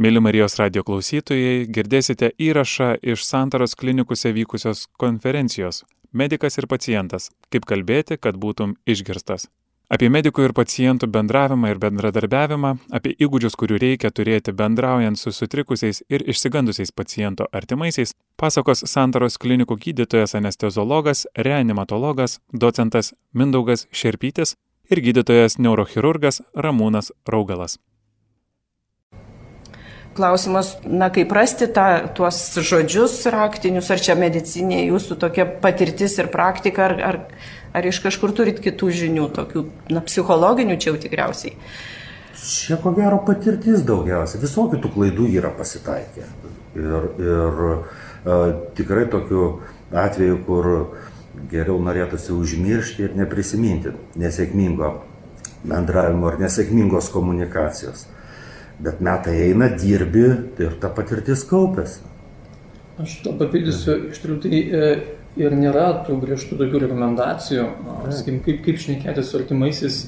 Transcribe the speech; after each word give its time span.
Mėly 0.00 0.16
Marijos 0.24 0.54
radio 0.56 0.80
klausytojai, 0.80 1.66
girdėsite 1.68 2.30
įrašą 2.40 2.94
iš 3.12 3.20
Santaros 3.20 3.74
klinikuse 3.76 4.30
vykusios 4.32 4.86
konferencijos 4.96 5.82
Medikas 6.16 6.56
ir 6.56 6.66
pacientas- 6.66 7.28
kaip 7.52 7.66
kalbėti, 7.68 8.16
kad 8.16 8.38
būtum 8.40 8.76
išgirstas. 8.86 9.48
Apie 9.90 10.08
medikų 10.08 10.46
ir 10.46 10.52
pacientų 10.54 11.06
bendravimą 11.06 11.70
ir 11.70 11.78
bendradarbiavimą, 11.78 12.78
apie 12.90 13.14
įgūdžius, 13.14 13.58
kurių 13.60 13.78
reikia 13.78 14.10
turėti 14.10 14.56
bendraujant 14.56 15.18
su 15.18 15.30
sutrikusiais 15.32 16.02
ir 16.08 16.20
išsigandusiais 16.20 16.90
paciento 16.92 17.46
artimaisiais, 17.52 18.14
pasakos 18.38 18.80
Santaros 18.86 19.36
klinikų 19.36 19.76
gydytojas 19.76 20.34
anesteziologas, 20.34 21.26
reanimatologas, 21.36 22.40
docentas 22.54 23.12
Mindaugas 23.34 23.86
Šerpytis 23.92 24.56
ir 24.90 24.98
gydytojas 25.02 25.58
neurochirurgas 25.58 26.40
Ramūnas 26.56 27.12
Raugalas 27.26 27.76
klausimas, 30.16 30.74
na 30.84 31.10
kaip 31.12 31.32
rasti 31.32 31.68
tą, 31.70 31.86
tuos 32.16 32.38
žodžius 32.56 33.22
raktinius, 33.30 33.90
ar 33.92 34.02
čia 34.02 34.16
medicinė 34.18 34.82
jūsų 34.88 35.18
tokia 35.22 35.46
patirtis 35.62 36.18
ir 36.18 36.30
praktika, 36.32 36.88
ar, 36.88 36.96
ar, 37.10 37.18
ar 37.76 37.88
iš 37.90 38.02
kažkur 38.04 38.34
turit 38.36 38.60
kitų 38.62 38.90
žinių, 39.02 39.28
tokių, 39.36 39.64
na, 39.94 40.02
psichologinių 40.06 40.78
čia 40.80 40.92
jau 40.92 41.00
tikriausiai. 41.04 41.56
Čia 42.40 42.80
ko 42.80 42.94
gero 42.96 43.20
patirtis 43.26 43.84
daugiausia, 43.86 44.40
visokių 44.42 44.80
tų 44.82 44.92
klaidų 44.94 45.28
yra 45.36 45.52
pasitaikę. 45.54 46.24
Ir, 46.78 47.06
ir 47.20 47.60
e, 47.66 48.38
tikrai 48.78 49.04
tokių 49.10 49.46
atvejų, 50.00 50.38
kur 50.46 50.70
geriau 51.50 51.78
norėtųsi 51.82 52.32
užmiršti 52.34 53.06
ir 53.06 53.16
neprisiminti 53.18 53.92
nesėkmingo 54.18 54.94
bendravimo 55.66 56.30
ar 56.30 56.38
nesėkmingos 56.40 57.10
komunikacijos 57.12 58.06
bet 58.84 59.00
metai 59.04 59.36
eina, 59.48 59.68
dirbi 59.80 60.26
ir 60.62 60.76
ta 60.80 60.90
patirtis 60.94 61.44
kaupėsi. 61.48 62.00
Aš 63.00 63.20
to 63.24 63.32
papildysiu, 63.40 63.96
iš 64.12 64.20
tikrųjų 64.20 64.40
tai 64.44 64.60
e, 64.60 64.88
ir 65.40 65.54
nėra 65.56 65.86
tų 66.06 66.18
griežtų 66.20 66.58
tokių 66.60 66.82
rekomendacijų, 66.84 67.66
sakykim, 68.08 68.40
kaip, 68.44 68.58
kaip 68.66 68.80
šnekėti 68.82 69.24
su 69.24 69.38
artimaisiais, 69.38 70.00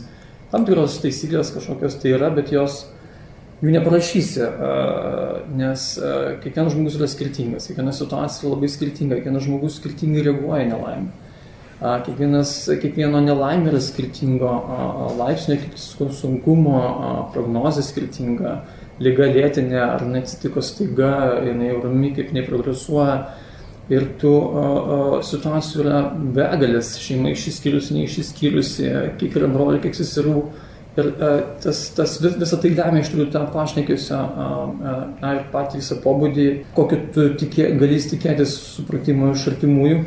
tam 0.53 0.67
tikros 0.69 0.98
taisyklės 1.05 1.55
kažkokios 1.55 1.97
tai 2.03 2.12
yra, 2.17 2.28
bet 2.34 2.53
jos 2.53 2.83
jų 3.62 3.73
neparašysi, 3.77 4.48
nes 5.56 5.89
kiekvienas 6.43 6.75
žmogus 6.75 6.98
yra 6.98 7.09
skirtingas, 7.09 7.69
kiekviena 7.70 7.95
situacija 7.95 8.45
yra 8.45 8.56
labai 8.56 8.70
skirtinga, 8.73 9.20
kiekvienas 9.20 9.47
žmogus 9.47 9.78
skirtingai 9.78 10.27
reaguoja 10.27 10.67
nelaimę. 10.73 11.22
Kiekvienas, 11.83 12.50
kiekvieno 12.78 13.19
nelaimė 13.25 13.72
yra 13.72 13.80
skirtingo 13.83 14.50
laipsnio, 15.19 15.56
sunkumo, 16.14 16.77
prognozė 17.34 17.83
skirtinga, 17.83 18.61
lyga 19.02 19.27
lėtinė 19.33 19.80
ar 19.83 20.05
neatsitiko 20.06 20.62
staiga, 20.62 21.41
jinai 21.42 21.72
rami, 21.83 22.12
kaip 22.14 22.30
neprogresuoja. 22.36 23.16
Ir 23.91 24.06
tų 24.22 24.34
situacijų 25.27 25.83
yra 25.83 26.05
begalės, 26.36 26.94
šeima 27.03 27.33
išsiskyrusi, 27.34 27.97
neišsiskyrusi, 27.98 28.86
kiek 29.19 29.34
yra 29.41 29.50
brolių, 29.50 29.83
kiek 29.83 29.98
seserų. 29.98 30.47
Ir 30.92 31.08
tas, 31.64 31.83
tas 31.97 32.14
vis, 32.22 32.38
visą 32.38 32.62
tai 32.62 32.70
lemia 32.77 33.03
iš 33.03 33.10
tikrųjų 33.10 33.30
tą 33.34 33.47
pašnekiusią 33.50 34.19
ir 35.33 35.47
patį 35.50 35.80
visą 35.80 35.97
pobūdį, 36.05 36.48
kokį 36.77 36.98
tu 37.16 37.30
tikė, 37.42 37.70
galės 37.80 38.10
tikėtis 38.12 38.55
supratimo 38.77 39.33
iš 39.33 39.48
artimųjų 39.55 40.03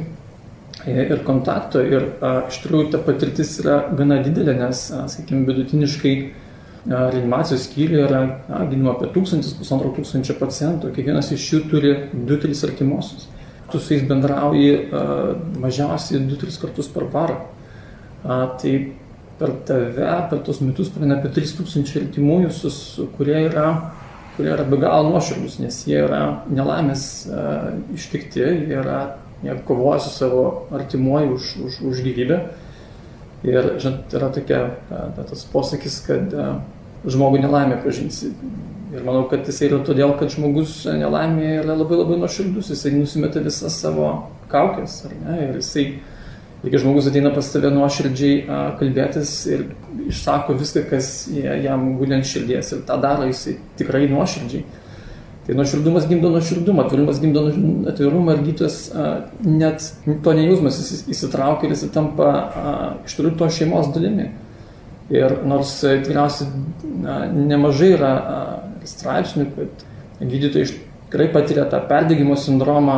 ir 0.88 1.22
kontakto. 1.28 1.81
Ir 1.83 2.08
a, 2.22 2.45
iš 2.50 2.61
tikrųjų 2.64 2.89
ta 2.94 3.02
patirtis 3.05 3.55
yra 3.64 3.80
gana 3.97 4.19
didelė, 4.25 4.55
nes, 4.59 4.88
sakykime, 4.94 5.45
vidutiniškai 5.50 6.16
a, 6.23 7.05
reanimacijos 7.14 7.67
skyriuje 7.69 8.03
yra 8.08 8.22
gydimo 8.69 8.94
apie 8.94 9.09
tūkstantis, 9.16 9.55
pusantro 9.59 9.94
tūkstančio 9.95 10.38
pacientų. 10.42 10.94
Kiekvienas 10.95 11.31
iš 11.36 11.47
jų 11.53 11.64
turi 11.72 11.95
2-3 12.14 12.64
artimuosius. 12.69 13.27
Tu 13.72 13.81
su 13.81 13.95
jais 13.95 14.05
bendrauji 14.09 14.72
a, 14.75 15.03
mažiausiai 15.64 16.22
2-3 16.30 16.61
kartus 16.61 16.92
per 16.94 17.09
parą. 17.14 17.42
A, 18.26 18.45
tai 18.61 18.77
per 19.39 19.52
tave, 19.67 20.09
per 20.30 20.42
tos 20.48 20.61
metus 20.64 20.89
praeina 20.93 21.20
apie 21.20 21.33
3000 21.36 21.99
artimųjų, 22.05 22.54
kurie 23.17 23.42
yra 23.49 23.67
kurie 24.36 24.52
yra 24.52 24.64
be 24.67 24.77
galo 24.80 25.09
nuoširdus, 25.14 25.59
nes 25.64 25.77
jie 25.88 26.02
yra 26.04 26.21
nelaimės 26.52 27.05
uh, 27.30 27.70
ištikti, 27.95 28.42
jie 28.43 28.80
yra 28.82 28.99
jie 29.43 29.57
kovoja 29.67 29.99
su 29.99 30.09
savo 30.09 30.67
artimuoju 30.71 31.33
už, 31.33 31.55
už, 31.65 31.81
už 31.91 32.03
gyvybę. 32.05 32.39
Ir 33.45 33.75
žinot, 33.77 34.13
yra 34.15 34.31
tokia, 34.33 34.61
ta, 34.89 35.25
tas 35.27 35.43
posakis, 35.51 35.99
kad 36.07 36.33
žmogų 37.05 37.43
nelaimė 37.43 37.77
pažinsi. 37.83 38.31
Ir 38.95 39.03
manau, 39.05 39.25
kad 39.29 39.45
jisai 39.45 39.67
yra 39.69 39.81
todėl, 39.85 40.15
kad 40.17 40.31
žmogus 40.33 40.79
nelaimė 40.87 41.59
yra 41.59 41.75
labai 41.75 41.99
labai 41.99 42.17
nuoširdus, 42.21 42.71
jisai 42.73 42.93
nusimeta 42.95 43.43
visas 43.43 43.77
savo 43.81 44.09
kaukės, 44.49 45.01
ar 45.05 45.15
ne? 45.19 45.37
Ir 45.49 45.59
jisai, 45.59 45.85
kai 46.63 46.81
žmogus 46.81 47.09
ateina 47.11 47.33
pas 47.35 47.49
tave 47.53 47.69
nuoširdžiai 47.75 48.45
kalbėtis 48.79 49.35
ir 49.52 49.67
išsako 50.07 50.55
viską, 50.61 50.85
kas 50.89 51.11
jam 51.35 51.91
ant 52.07 52.31
širdies 52.31 52.71
ir 52.73 52.85
tą 52.87 52.97
daro 53.03 53.27
jisai 53.29 53.59
tikrai 53.77 54.07
nuoširdžiai 54.09 54.63
Tai 55.45 55.56
nuoširdumas 55.60 56.08
gimdo 56.10 56.32
nuoširdumą, 56.33 56.88
atvirumas 56.88 57.20
gimdo 57.22 57.44
atvirumą 57.92 58.33
ir 58.33 58.39
gydytojas 58.48 58.80
net 59.45 59.83
to 60.26 60.33
nejausmas 60.33 60.80
įsitraukia 61.06 61.67
ir 61.67 61.76
jis 61.76 61.83
tampa 61.94 62.32
iš 63.06 63.14
tikrųjų 63.14 63.38
to 63.38 63.50
šeimos 63.60 63.92
dalimi. 63.94 64.32
Ir 65.14 65.36
nors 65.45 65.76
tikriausiai 65.86 66.50
nemažai 67.36 67.92
yra 67.94 68.14
straipsnių, 68.89 69.45
kad 69.54 69.86
gydytojai 70.26 70.72
tikrai 70.72 71.28
patiria 71.36 71.67
tą 71.70 71.83
perdėgymo 71.92 72.38
sindromą 72.42 72.98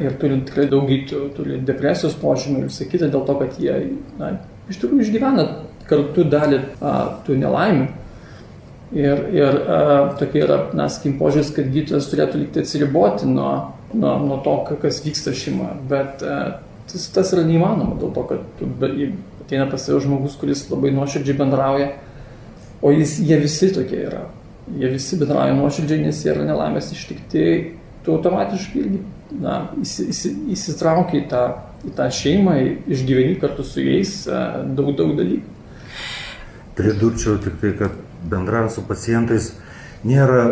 ir 0.00 0.20
turi 0.20 0.42
tikrai 0.44 0.66
daug 0.68 0.84
gydytojų, 0.88 1.30
turi 1.36 1.62
depresijos 1.64 2.20
požymių 2.20 2.62
ir 2.62 2.68
visą 2.68 2.88
kitą 2.88 3.08
dėl 3.12 3.24
to, 3.28 3.38
kad 3.40 3.56
jie 3.60 3.78
na, 4.20 4.34
iš 4.68 4.80
tikrųjų 4.80 5.08
išgyvena 5.08 5.46
kartu 5.88 6.24
dalį 6.28 6.60
a, 6.80 6.94
tų 7.26 7.36
nelaimių. 7.40 7.88
Ir, 8.90 9.20
ir 9.30 9.58
tokia 10.18 10.40
yra, 10.42 10.56
na, 10.74 10.88
sakykim, 10.90 11.14
požiūris, 11.20 11.52
kad 11.54 11.68
gydytojas 11.70 12.08
turėtų 12.10 12.40
likti 12.40 12.64
atsiriboti 12.64 13.28
nuo, 13.30 13.52
nuo, 13.94 14.16
nuo 14.24 14.38
to, 14.42 14.56
kas 14.82 14.98
vyksta 15.04 15.30
šeimoje. 15.36 15.76
Bet 15.92 16.24
uh, 16.26 16.56
tas, 16.90 17.04
tas 17.14 17.30
yra 17.36 17.44
neįmanoma 17.46 18.00
dėl 18.00 18.10
to, 18.16 18.24
kad 18.32 18.64
ateina 19.44 19.68
pas 19.70 19.84
save 19.86 20.00
žmogus, 20.02 20.34
kuris 20.40 20.64
labai 20.72 20.90
nuoširdžiai 20.96 21.38
bendrauja, 21.38 21.92
o 22.82 22.90
jis, 22.94 23.16
jie 23.22 23.38
visi 23.38 23.70
tokie 23.76 24.02
yra. 24.08 24.24
Jie 24.80 24.90
visi 24.90 25.18
bendrauja 25.20 25.54
nuoširdžiai, 25.58 26.02
nes 26.08 26.24
jie 26.24 26.34
yra 26.34 26.48
nelaimės 26.48 26.90
ištikti, 26.94 27.46
tu 28.02 28.16
automatiškai 28.16 28.82
irgi 28.82 29.00
na, 29.38 29.60
įsi, 29.78 30.08
įsi, 30.10 30.34
įsitraukia 30.56 31.20
į 31.20 31.24
tą, 31.30 31.44
į 31.86 31.94
tą 31.98 32.10
šeimą, 32.18 32.58
išgyveni 32.90 33.38
kartu 33.42 33.66
su 33.66 33.86
jais 33.86 34.24
daug, 34.26 34.92
daug 34.98 35.14
dalykų. 35.18 35.59
Pridurčiau 36.80 37.38
tik 37.44 37.60
tai, 37.60 37.72
kad 37.78 37.96
bendraujant 38.30 38.72
su 38.72 38.84
pacientais 38.88 39.52
nėra 40.04 40.42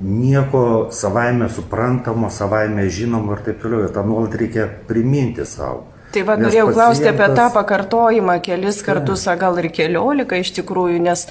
nieko 0.00 0.88
savaime 0.92 1.48
suprantamo, 1.52 2.30
savaime 2.32 2.88
žinomo 2.88 3.36
ir 3.36 3.44
taip 3.44 3.60
toliau. 3.62 3.84
Ir 3.84 3.94
tą 3.94 4.04
nuolat 4.08 4.36
reikia 4.40 4.66
priminti 4.88 5.44
savo. 5.44 5.86
Tai 6.10 6.22
vad 6.26 6.42
norėjau 6.42 6.66
pacientas... 6.66 6.76
klausti 6.76 7.08
apie 7.10 7.26
tą 7.38 7.46
pakartojimą 7.54 8.36
kelis 8.42 8.80
kartus, 8.86 9.26
a 9.30 9.36
gal 9.38 9.58
ir 9.62 9.68
keliolika 9.74 10.40
iš 10.40 10.50
tikrųjų, 10.56 10.98
nes, 11.04 11.26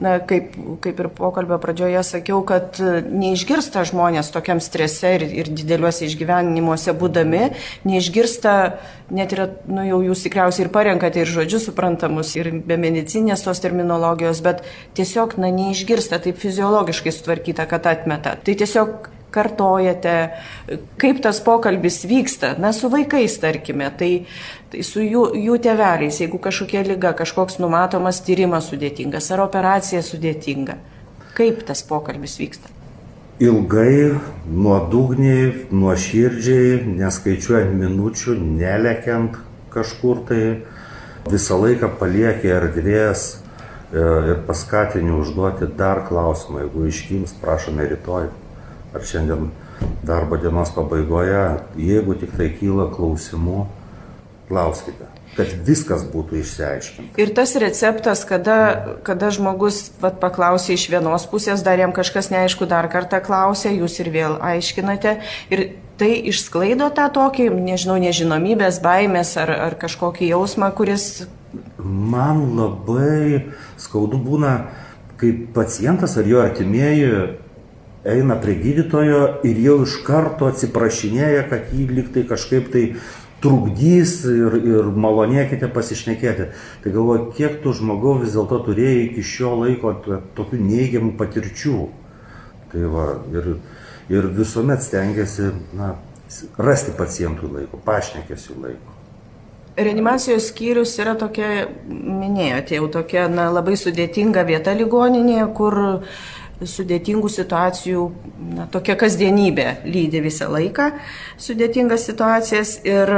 na, 0.00 0.16
kaip, 0.24 0.54
kaip 0.84 1.02
ir 1.02 1.08
pokalbio 1.12 1.58
pradžioje 1.60 2.00
sakiau, 2.08 2.40
kad 2.48 2.80
neišgirsta 2.80 3.84
žmonės 3.90 4.32
tokiam 4.32 4.62
strese 4.64 5.14
ir, 5.18 5.26
ir 5.28 5.50
dideliuose 5.52 6.08
išgyvenimuose 6.08 6.96
būdami, 6.96 7.50
neišgirsta, 7.84 8.54
net 9.12 9.36
ir, 9.36 9.44
nu, 9.68 9.84
jau 9.90 10.00
jūs 10.08 10.24
tikriausiai 10.24 10.66
ir 10.66 10.72
parenkate 10.72 11.20
ir 11.20 11.32
žodžius 11.34 11.68
suprantamus, 11.68 12.32
ir 12.40 12.48
be 12.64 12.80
medicinės 12.80 13.44
tos 13.44 13.60
terminologijos, 13.64 14.40
bet 14.46 14.64
tiesiog, 14.96 15.36
na, 15.36 15.52
neišgirsta, 15.52 16.22
taip 16.24 16.40
fiziologiškai 16.40 17.12
sutvarkyta, 17.12 17.68
kad 17.68 17.92
atmeta. 17.92 18.38
Tai 18.40 18.56
tiesiog 18.64 19.12
kartojate, 19.34 20.14
kaip 21.00 21.20
tas 21.24 21.40
pokalbis 21.44 22.02
vyksta, 22.08 22.54
na, 22.62 22.72
su 22.76 22.90
vaikais, 22.92 23.36
tarkime, 23.42 23.90
tai, 23.98 24.12
tai 24.72 24.84
su 24.86 25.02
jų, 25.02 25.26
jų 25.46 25.58
teveliais, 25.64 26.20
jeigu 26.22 26.38
kažkokia 26.42 26.84
lyga, 26.86 27.14
kažkoks 27.18 27.58
numatomas 27.62 28.22
tyrimas 28.26 28.70
sudėtingas 28.70 29.32
ar 29.34 29.44
operacija 29.48 30.04
sudėtinga, 30.06 30.78
kaip 31.34 31.64
tas 31.66 31.82
pokalbis 31.86 32.38
vyksta? 32.42 32.70
Ilgai, 33.42 34.14
nuodugniai, 34.46 35.66
nuoširdžiai, 35.74 36.84
neskaičiuojant 37.00 37.74
minučių, 37.80 38.36
nelekiant 38.38 39.40
kažkur 39.74 40.20
tai, 40.28 40.42
visą 41.26 41.58
laiką 41.58 41.90
paliekė 41.98 42.52
erdvės 42.60 43.24
e, 43.34 43.34
ir 43.98 44.40
paskatini 44.46 45.10
užduoti 45.18 45.66
dar 45.74 46.04
klausimą, 46.06 46.62
jeigu 46.62 46.86
iškims, 46.92 47.34
prašome 47.42 47.88
rytoj 47.90 48.30
ar 48.94 49.04
šiandien 49.06 49.50
darbo 50.06 50.38
dienos 50.40 50.70
pabaigoje, 50.74 51.42
jeigu 51.80 52.14
tik 52.20 52.36
tai 52.38 52.52
kyla 52.54 52.88
klausimų, 52.94 53.66
klauskite. 54.48 55.10
kad 55.34 55.50
viskas 55.66 56.04
būtų 56.12 56.36
išsiaiškinta. 56.44 57.18
Ir 57.18 57.32
tas 57.34 57.56
receptas, 57.58 58.22
kada, 58.28 58.58
kada 59.02 59.32
žmogus 59.34 59.88
vat, 59.98 60.20
paklausė 60.22 60.76
iš 60.76 60.84
vienos 60.92 61.26
pusės, 61.26 61.64
dar 61.66 61.80
jam 61.80 61.90
kažkas 61.96 62.30
neaišku, 62.30 62.68
dar 62.70 62.86
kartą 62.92 63.18
klausė, 63.24 63.72
jūs 63.74 63.98
ir 64.04 64.12
vėl 64.14 64.36
aiškinate. 64.38 65.16
Ir 65.50 65.64
tai 65.98 66.12
išsklaido 66.30 66.86
tą 66.94 67.08
tokį, 67.18 67.48
nežinau, 67.50 67.98
nežinomybės, 68.02 68.78
baimės 68.84 69.34
ar, 69.42 69.50
ar 69.70 69.78
kažkokį 69.80 70.30
jausmą, 70.30 70.70
kuris... 70.78 71.26
Man 71.82 72.54
labai 72.54 73.50
skaudu 73.78 74.22
būna, 74.22 74.54
kai 75.18 75.34
pacientas 75.54 76.14
ar 76.18 76.30
jo 76.30 76.46
artimieji 76.46 77.10
eina 78.04 78.36
prie 78.40 78.54
gydytojo 78.60 79.20
ir 79.48 79.60
jau 79.64 79.80
iš 79.84 79.98
karto 80.06 80.48
atsiprašinėja, 80.52 81.44
kad 81.50 81.72
jį 81.72 81.88
liktai 81.98 82.24
kažkaip 82.28 82.70
tai 82.72 82.84
trukdys 83.44 84.22
ir, 84.30 84.56
ir 84.60 84.88
malonėkite 84.96 85.68
pasišnekėti. 85.72 86.48
Tai 86.84 86.94
galvoju, 86.94 87.28
kiek 87.36 87.60
tu 87.64 87.74
žmogau 87.76 88.16
vis 88.22 88.36
dėlto 88.36 88.62
turėjai 88.68 89.04
iki 89.08 89.24
šio 89.34 89.54
laiko 89.64 89.94
tokių 90.36 90.60
neigiamų 90.64 91.14
patirčių. 91.20 91.78
Tai 92.72 92.88
va, 92.94 93.06
ir, 93.32 93.54
ir 94.12 94.32
visuomet 94.38 94.82
stengiasi 94.84 95.52
na, 95.76 95.94
rasti 96.58 96.96
pacientui 96.96 97.52
laiko, 97.52 97.80
pašnekėsiu 97.84 98.58
laiko. 98.62 98.94
Reanimacijos 99.74 100.52
skyrius 100.52 100.92
yra 101.02 101.16
tokia, 101.18 101.66
minėjote, 101.90 102.76
jau 102.78 102.86
tokia 102.94 103.26
na, 103.26 103.48
labai 103.50 103.74
sudėtinga 103.78 104.44
vieta 104.46 104.70
ligoninėje, 104.78 105.48
kur 105.58 105.78
sudėtingų 106.62 107.30
situacijų, 107.32 108.04
na, 108.54 108.68
tokia 108.70 108.96
kasdienybė 109.00 109.66
lydi 109.88 110.22
visą 110.24 110.48
laiką 110.52 110.92
sudėtingas 111.40 112.06
situacijas 112.06 112.78
ir 112.86 113.10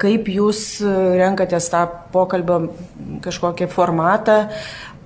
kaip 0.00 0.28
jūs 0.28 0.80
renkatės 1.16 1.70
tą 1.72 1.84
pokalbio 2.12 2.58
kažkokį 3.24 3.68
formatą, 3.72 4.36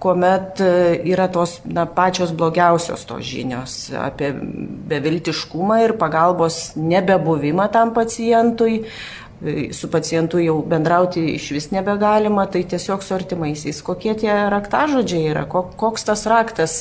kuomet 0.00 0.62
yra 1.06 1.28
tos 1.30 1.58
na, 1.68 1.84
pačios 1.86 2.32
blogiausios 2.32 3.04
tos 3.06 3.22
žinios 3.26 3.76
apie 4.00 4.32
beviltiškumą 4.90 5.82
ir 5.84 5.96
pagalbos 6.00 6.72
nebebuvimą 6.80 7.68
tam 7.74 7.92
pacientui, 7.94 8.84
su 9.72 9.88
pacientu 9.88 10.38
jau 10.42 10.58
bendrauti 10.68 11.22
iš 11.34 11.50
vis 11.56 11.70
nebegalima, 11.72 12.44
tai 12.46 12.64
tiesiog 12.68 13.04
su 13.04 13.14
artimaisiais. 13.16 13.82
Kokie 13.82 14.14
tie 14.20 14.32
raktažodžiai 14.52 15.30
yra, 15.32 15.46
koks 15.48 16.04
tas 16.08 16.26
raktas 16.28 16.80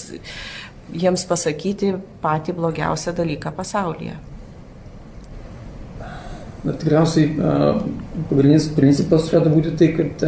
jiems 0.91 1.23
pasakyti 1.29 1.93
patį 2.23 2.57
blogiausią 2.57 3.13
dalyką 3.15 3.53
pasaulyje. 3.55 4.17
Na, 6.59 6.73
tikriausiai 6.75 7.29
pagrindinis 8.27 8.67
principas 8.75 9.29
turėtų 9.29 9.53
būti 9.53 9.75
tai, 9.79 9.93
kad 9.95 10.25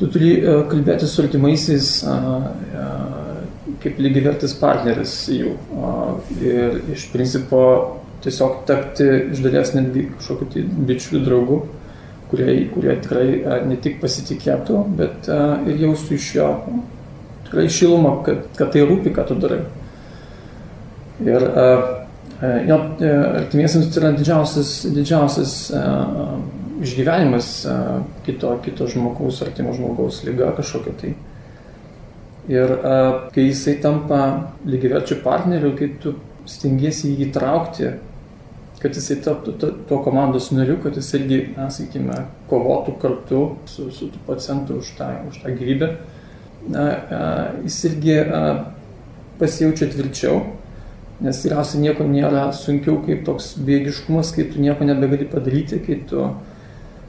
tu 0.00 0.08
turi 0.08 0.38
kalbėti 0.70 1.10
su 1.10 1.20
artimaisiais 1.26 1.90
kaip 3.84 4.00
lygivertis 4.00 4.54
partneris 4.56 5.12
jų. 5.28 5.52
Ir 6.40 6.80
iš 6.94 7.04
principo 7.12 7.60
tiesiog 8.24 8.62
tapti 8.68 9.06
iš 9.34 9.42
dalies 9.44 9.74
netgi 9.76 10.08
kažkokiu 10.16 10.50
tai 10.54 10.64
bičiuliu 10.88 11.24
draugu, 11.26 11.58
kurie, 12.30 12.56
kurie 12.72 12.96
tikrai 13.04 13.60
ne 13.68 13.76
tik 13.80 14.00
pasitikėtų, 14.02 14.80
bet 14.98 15.28
ir 15.68 15.82
jaustų 15.84 16.18
iš 16.18 16.30
jo 16.38 16.48
tikrai 17.46 17.66
šilumą, 17.70 18.16
kad, 18.26 18.46
kad 18.58 18.72
tai 18.74 18.86
rūpi, 18.88 19.12
ką 19.14 19.26
tu 19.28 19.36
darai. 19.40 19.60
Ir 21.24 21.44
jo 22.68 22.78
artimiesiams 23.04 23.92
tai 23.92 24.02
yra 24.02 24.14
didžiausias, 24.16 24.72
didžiausias 24.96 25.54
išgyvenimas 26.84 27.52
kito, 28.26 28.56
kito 28.64 28.88
žmogaus, 28.90 29.42
artimo 29.44 29.76
žmogaus 29.76 30.24
lyga 30.26 30.50
kažkokia 30.56 30.96
tai. 31.00 31.14
Ir 32.50 32.74
kai 33.32 33.46
jisai 33.46 33.78
tampa 33.80 34.18
lygiverčių 34.68 35.20
partneriu, 35.24 35.70
kai 35.78 35.94
tu 36.02 36.16
stengiasi 36.50 37.14
jį 37.14 37.30
įtraukti, 37.30 37.94
kad 38.84 38.98
jisai 38.98 39.16
taptų 39.24 39.54
to 39.88 39.98
komandos 40.04 40.50
nariu, 40.52 40.76
kad 40.82 40.98
jis 41.00 41.06
irgi, 41.16 41.38
na, 41.56 41.70
sakykime, 41.72 42.18
kovotų 42.50 42.92
kartu 43.00 43.38
su, 43.70 43.88
su 43.96 44.10
pacientu 44.26 44.76
už 44.82 44.90
tą, 44.98 45.08
už 45.30 45.38
tą 45.40 45.54
gyvybę. 45.56 45.88
Jis 47.64 47.78
irgi 47.88 48.18
pasijaučia 49.40 49.88
tvirčiau, 49.88 50.42
nes 51.24 51.40
tikriausiai 51.40 51.80
nieko 51.86 52.04
nėra 52.08 52.50
sunkiau 52.52 52.98
kaip 53.06 53.24
toks 53.24 53.54
bėgiškumas, 53.64 54.34
kai 54.36 54.50
tu 54.52 54.60
nieko 54.60 54.84
nebegali 54.84 55.30
padaryti, 55.32 55.80
kai 55.86 56.02
tu, 56.10 56.28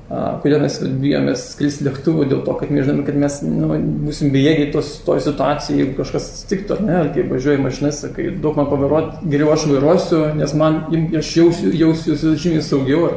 kodėl 0.09 0.59
mes 0.61 0.75
bijomės 1.01 1.43
skristi 1.55 1.87
lėktuvu, 1.87 2.27
dėl 2.29 2.43
to, 2.45 2.53
kad 2.59 2.73
mes 2.73 2.85
žinome, 2.85 3.05
kad 3.07 3.15
mes 3.17 3.39
nu, 3.45 3.71
būsim 4.05 4.33
bejėgiai 4.33 4.67
tos, 4.73 4.91
toj 5.05 5.23
situacijai, 5.25 5.79
jeigu 5.81 5.95
kažkas 5.97 6.27
atsitiktų, 6.33 6.75
ar 6.75 6.83
ne, 6.85 6.99
kai 7.15 7.23
važiuoju 7.31 7.63
mašinas, 7.63 8.03
kai 8.13 8.27
daug 8.43 8.59
man 8.59 8.69
pavairuoti, 8.69 9.23
geriau 9.31 9.53
aš 9.55 9.65
vairuosiu, 9.71 10.19
nes 10.37 10.53
man, 10.57 10.83
aš 11.21 11.31
jausiu, 11.39 11.71
jausiu 11.73 12.35
žymiai 12.35 12.65
saugiau. 12.65 13.15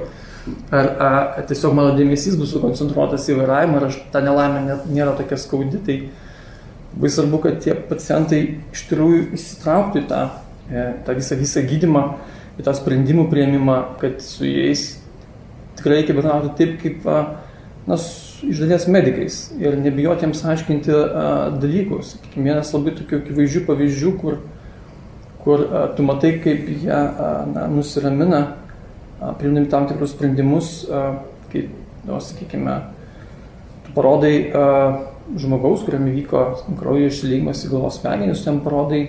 Ar, 0.73 0.87
ar, 0.97 1.17
ar 1.37 1.45
tiesiog 1.45 1.75
mano 1.77 1.93
dėmesys 1.93 2.39
bus 2.41 2.55
sukoncentruotas 2.55 3.27
į 3.29 3.37
vairavimą, 3.43 3.83
ar 3.83 3.91
aš 3.91 3.99
ta 4.15 4.23
nelaimė 4.25 4.79
nėra 4.89 5.13
tokia 5.19 5.37
skaudi. 5.37 5.83
Tai, 5.85 5.99
Labai 6.99 7.11
svarbu, 7.13 7.39
kad 7.39 7.59
tie 7.63 7.75
pacientai 7.77 8.39
iš 8.73 8.87
tikrųjų 8.89 9.19
įsitrauktų 9.37 10.01
į 10.01 10.07
tą, 10.09 10.23
e, 10.67 10.85
tą 11.07 11.15
visą, 11.15 11.37
visą 11.39 11.63
gydimą, 11.63 12.01
į 12.59 12.65
tą 12.67 12.73
sprendimų 12.75 13.29
prieimimą, 13.31 13.77
kad 14.01 14.23
su 14.25 14.49
jais 14.49 14.97
tikrai 15.79 16.01
reikia 16.01 16.17
bendrauti 16.19 16.55
taip, 16.59 16.77
kaip 16.83 17.07
na, 17.89 17.97
iš 18.43 18.61
dalies 18.63 18.87
medikais 18.91 19.39
ir 19.59 19.77
nebijoti 19.81 20.27
jiems 20.27 20.45
aiškinti 20.53 20.95
a, 20.95 21.25
dalykus. 21.59 22.15
Sakykime, 22.15 22.51
vienas 22.51 22.73
labai 22.75 22.95
tokių 22.99 23.21
akivaizdžių 23.23 23.65
pavyzdžių, 23.67 24.15
kur, 24.21 24.39
kur 25.43 25.65
a, 25.67 25.85
tu 25.97 26.07
matai, 26.07 26.37
kaip 26.45 26.69
jie 26.69 26.95
a, 26.95 27.31
na, 27.51 27.67
nusiramina, 27.73 28.43
priimdami 29.41 29.71
tam 29.73 29.89
tikrus 29.91 30.15
sprendimus, 30.15 30.73
a, 30.91 31.05
kai, 31.53 31.69
nu, 32.05 32.21
sakykime, 32.23 32.81
tu 33.87 33.95
parodai 33.97 34.35
a, 34.53 34.67
žmogaus, 35.37 35.83
kuriam 35.85 36.07
įvyko 36.09 36.45
kraujo 36.79 37.09
išsiliejimas 37.11 37.67
į 37.67 37.73
galvos 37.75 37.99
smegenis, 38.01 38.45
ten 38.47 38.63
parodai 38.65 39.03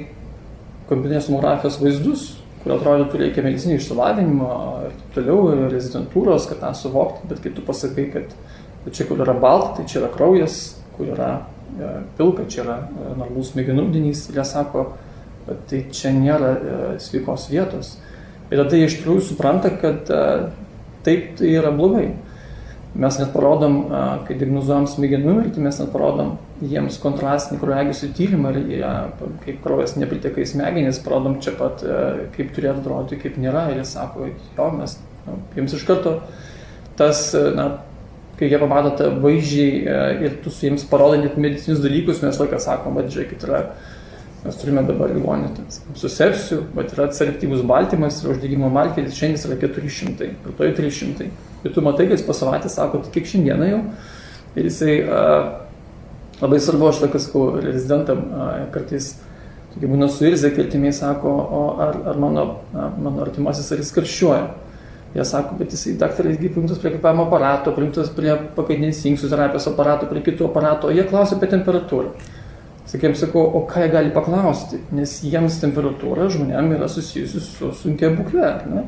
kompiuterinės 0.89 1.29
tomografijos 1.29 1.77
vaizdus, 1.79 2.29
atrodytų 2.75 3.21
reikia 3.21 3.43
medicinio 3.45 3.77
išsilavinimo 3.79 4.49
ir 4.87 4.95
taip 4.95 5.15
toliau, 5.17 5.69
rezidentūros, 5.71 6.47
kad 6.49 6.61
tą 6.63 6.71
suvokti, 6.77 7.29
bet 7.31 7.41
kai 7.43 7.53
tu 7.55 7.63
pasakai, 7.65 8.05
kad, 8.13 8.35
čia 8.91 9.07
kur 9.09 9.21
yra 9.23 9.35
balta, 9.37 9.77
tai 9.77 9.87
čia 9.89 10.01
yra 10.03 10.11
kraujas, 10.13 10.59
kur 10.97 11.11
yra 11.13 11.29
e, 11.39 11.91
pilka, 12.17 12.47
čia 12.51 12.63
yra 12.65 12.77
e, 12.85 13.11
normalus 13.13 13.53
smegenų 13.53 13.87
audinys, 13.87 14.25
ir 14.29 14.39
jie 14.39 14.45
sako, 14.47 14.85
tai 15.69 15.83
čia 15.95 16.13
nėra 16.15 16.51
e, 16.55 16.79
sveikos 17.03 17.49
vietos. 17.51 17.95
Ir 18.49 18.63
tada 18.63 18.79
jie 18.79 18.89
iš 18.89 18.99
tikrųjų 18.99 19.27
supranta, 19.29 19.69
kad 19.81 20.09
taip 21.05 21.35
tai 21.37 21.51
yra 21.53 21.69
blogai. 21.75 22.07
Mes 22.97 23.17
net 23.21 23.29
parodom, 23.35 23.75
kai 24.25 24.35
diagnozuojam 24.39 24.87
smegenų 24.89 25.35
mirtį, 25.37 25.61
mes 25.61 25.77
net 25.77 25.91
parodom 25.93 26.31
jiems 26.65 26.97
kontrastinį 27.03 27.59
kraujagyslių 27.61 28.09
tyrimą 28.17 28.53
ir 28.55 28.71
jie, 28.73 28.93
kaip 29.43 29.59
kraujas 29.61 29.93
nepriteka 29.99 30.41
į 30.41 30.47
smegenis, 30.49 31.01
parodom 31.05 31.37
čia 31.43 31.53
pat, 31.59 31.83
kaip 32.33 32.49
turėtų 32.55 32.81
atrodyti, 32.81 33.21
kaip 33.21 33.37
nėra. 33.41 33.67
Ir 33.69 33.83
jie 33.83 33.85
sako, 33.91 34.31
jo, 34.57 34.71
mes, 34.79 34.97
nu, 35.27 35.37
jiems 35.57 35.77
iš 35.77 35.85
karto 35.85 36.15
tas, 36.99 37.21
na, 37.55 37.69
kai 38.39 38.49
jie 38.49 38.59
pamato 38.59 38.95
tą 38.97 39.11
vaizdžiai 39.21 40.25
ir 40.25 40.41
tu 40.43 40.51
su 40.51 40.65
jiems 40.65 40.87
parodai 40.89 41.21
net 41.21 41.37
medicinius 41.39 41.83
dalykus, 41.85 42.23
mes 42.25 42.41
laiką 42.41 42.59
sakom, 42.63 42.97
bet 42.97 43.13
žiūrėkit, 43.13 43.45
yra 43.45 43.61
Mes 44.45 44.55
turime 44.55 44.83
dabar 44.83 45.09
ligoninę 45.11 45.49
su 45.95 46.09
sepsiu, 46.09 46.61
bet 46.75 46.93
yra 46.95 47.09
selektyvus 47.11 47.61
baltymas 47.67 48.21
ir 48.23 48.29
uždegimo 48.31 48.69
markeris, 48.71 49.17
šiandien 49.17 49.49
yra 49.49 49.57
400, 49.59 50.29
rytoj 50.47 50.71
300. 50.77 51.27
Ir 51.67 51.73
tu 51.75 51.83
matai, 51.83 52.05
kad 52.07 52.15
jis 52.15 52.23
po 52.23 52.35
savaitės 52.37 52.77
sako, 52.79 53.01
tai 53.03 53.11
kiek 53.17 53.27
šiandieną 53.27 53.67
jau. 53.67 53.81
Ir 54.55 54.69
jisai 54.69 54.95
a, 55.03 55.25
labai 56.39 56.61
svarbu, 56.63 56.87
aš 56.87 57.03
tokia 57.03 57.21
sakau, 57.25 57.43
rezidentam 57.65 58.23
a, 58.31 58.47
kartais 58.71 59.11
tokie 59.73 59.91
būna 59.91 60.07
suirzę, 60.07 60.53
keltimiai 60.55 60.95
sako, 60.95 61.35
o 61.35 61.61
ar, 61.83 61.99
ar 62.13 62.23
mano, 62.23 62.47
a, 62.71 62.87
mano 62.95 63.27
artimasis 63.27 63.67
ar 63.75 63.83
jis 63.83 63.91
karščiuoja. 63.99 64.49
Jie 65.17 65.25
sako, 65.25 65.59
bet 65.59 65.75
jisai 65.75 65.97
daktaras 65.99 66.39
priimtas 66.39 66.79
prie 66.79 66.95
kvepavimo 66.95 67.27
aparato, 67.27 67.75
priimtas 67.75 68.11
prie 68.15 68.31
pakaitinės 68.55 69.03
inksų 69.09 69.33
terapijos 69.33 69.67
aparato, 69.67 70.07
prie 70.07 70.23
kitų 70.23 70.47
aparato, 70.47 70.87
o 70.87 70.95
jie 70.95 71.03
klausia 71.09 71.35
apie 71.35 71.49
temperatūrą. 71.51 72.13
Sakėm, 72.89 73.13
sakau, 73.13 73.43
o 73.53 73.61
ką 73.69 73.83
jie 73.83 73.89
gali 73.93 74.09
paklausti, 74.13 74.79
nes 74.97 75.11
jiems 75.21 75.59
temperatūra 75.61 76.25
žmonėm 76.33 76.71
yra 76.73 76.87
susijusi 76.89 77.41
su 77.43 77.69
sunkia 77.77 78.09
būklė. 78.15 78.49
Ne? 78.71 78.85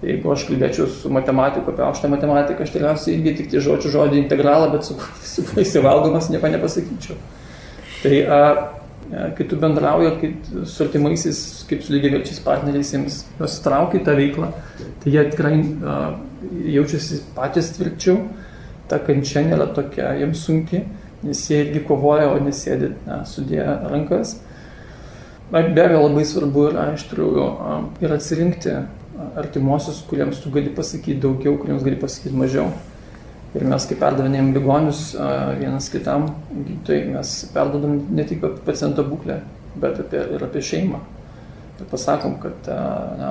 Tai 0.00 0.08
jeigu 0.08 0.32
aš 0.32 0.44
kalbėčiau 0.48 0.88
su 0.88 1.12
matematiku 1.12 1.72
apie 1.72 1.84
aukštą 1.86 2.10
matematiką, 2.12 2.64
aš 2.64 2.74
tikriausiai 2.74 3.14
irgi 3.16 3.34
tik 3.38 3.48
tai 3.52 3.62
žodžiu 3.64 3.94
žodį 3.94 4.20
integralą, 4.22 4.68
bet 4.74 4.84
su, 4.88 4.96
su 5.32 5.44
įsivalgomas 5.60 6.28
nieko 6.32 6.52
nepasakyčiau. 6.52 7.16
Tai 8.00 8.20
a, 8.20 8.42
kai 9.36 9.48
tu 9.48 9.58
bendrauji 9.60 10.12
kai 10.20 10.30
su 10.68 10.84
artimaisiais, 10.84 11.40
kaip 11.68 11.84
su 11.84 11.96
lygiaverčiais 11.96 12.40
partneriais, 12.44 12.92
jiems 12.94 13.22
juos 13.40 13.56
traukia 13.64 14.00
tą 14.04 14.16
veiklą, 14.20 14.52
tai 15.02 15.16
jie 15.16 15.26
tikrai 15.32 15.56
a, 15.60 15.98
jaučiasi 16.76 17.22
patys 17.36 17.74
tvirčiau 17.76 18.20
ta 18.90 18.98
kančia 19.04 19.44
nėra 19.46 19.68
tokia 19.74 20.14
jiems 20.18 20.44
sunki, 20.48 20.84
nes 21.22 21.42
jie 21.50 21.60
irgi 21.64 21.82
kovoja, 21.88 22.30
o 22.32 22.38
nesėdi 22.42 22.94
sudėję 23.28 23.66
rankas. 23.92 24.38
Be 25.50 25.64
abejo, 25.66 26.04
labai 26.06 26.24
svarbu 26.28 26.68
yra 26.70 26.86
iš 26.94 27.08
tikrųjų 27.10 27.46
ir 28.04 28.14
atsirinkti 28.14 28.76
artimuosius, 29.40 30.04
kuriems 30.08 30.38
tu 30.40 30.52
gali 30.54 30.70
pasakyti 30.74 31.18
daugiau, 31.20 31.56
kuriems 31.60 31.82
gali 31.84 31.98
pasakyti 32.00 32.38
mažiau. 32.38 32.70
Ir 33.58 33.64
mes, 33.66 33.86
kai 33.90 33.96
perdavinėjom 33.98 34.52
ligonius 34.54 35.00
vienas 35.58 35.90
kitam 35.90 36.28
gydytojai, 36.54 37.08
mes 37.16 37.32
perdodam 37.50 37.98
ne 38.14 38.26
tik 38.28 38.44
apie 38.46 38.62
paciento 38.68 39.02
būklę, 39.08 39.40
bet 39.82 39.98
apie, 40.04 40.22
ir 40.36 40.44
apie 40.46 40.62
šeimą. 40.62 41.02
Ir 41.80 41.86
pasakom, 41.88 42.34
kad 42.42 42.66
na, 43.16 43.30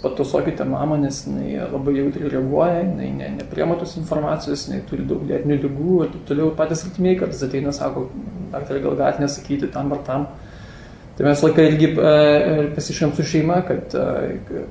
patosokite 0.00 0.64
mamą, 0.64 0.96
nes 1.02 1.18
jinai 1.26 1.58
labai 1.68 1.98
jautriai 1.98 2.30
reaguoja, 2.32 2.78
jinai 2.80 3.10
ne, 3.18 3.28
nepriema 3.42 3.76
tos 3.76 3.92
informacijos, 4.00 4.62
jinai 4.68 4.80
turi 4.88 5.04
daug 5.08 5.26
lėtinių 5.28 5.58
lygų 5.66 5.98
ir 6.06 6.14
taip 6.14 6.24
toliau. 6.30 6.48
Patys 6.56 6.86
artimiai 6.88 7.18
kartais 7.20 7.44
ateina, 7.44 7.74
sako, 7.76 8.06
daktarai 8.54 8.80
gal 8.86 8.96
galite 9.02 9.24
nesakyti 9.26 9.68
tam 9.74 9.92
ar 9.92 10.00
tam. 10.06 10.24
Tai 11.14 11.28
mes 11.28 11.42
laiką 11.44 11.62
irgi 11.68 11.90
pasišėm 12.74 13.12
su 13.14 13.22
šeima, 13.34 13.60
kad 13.68 13.92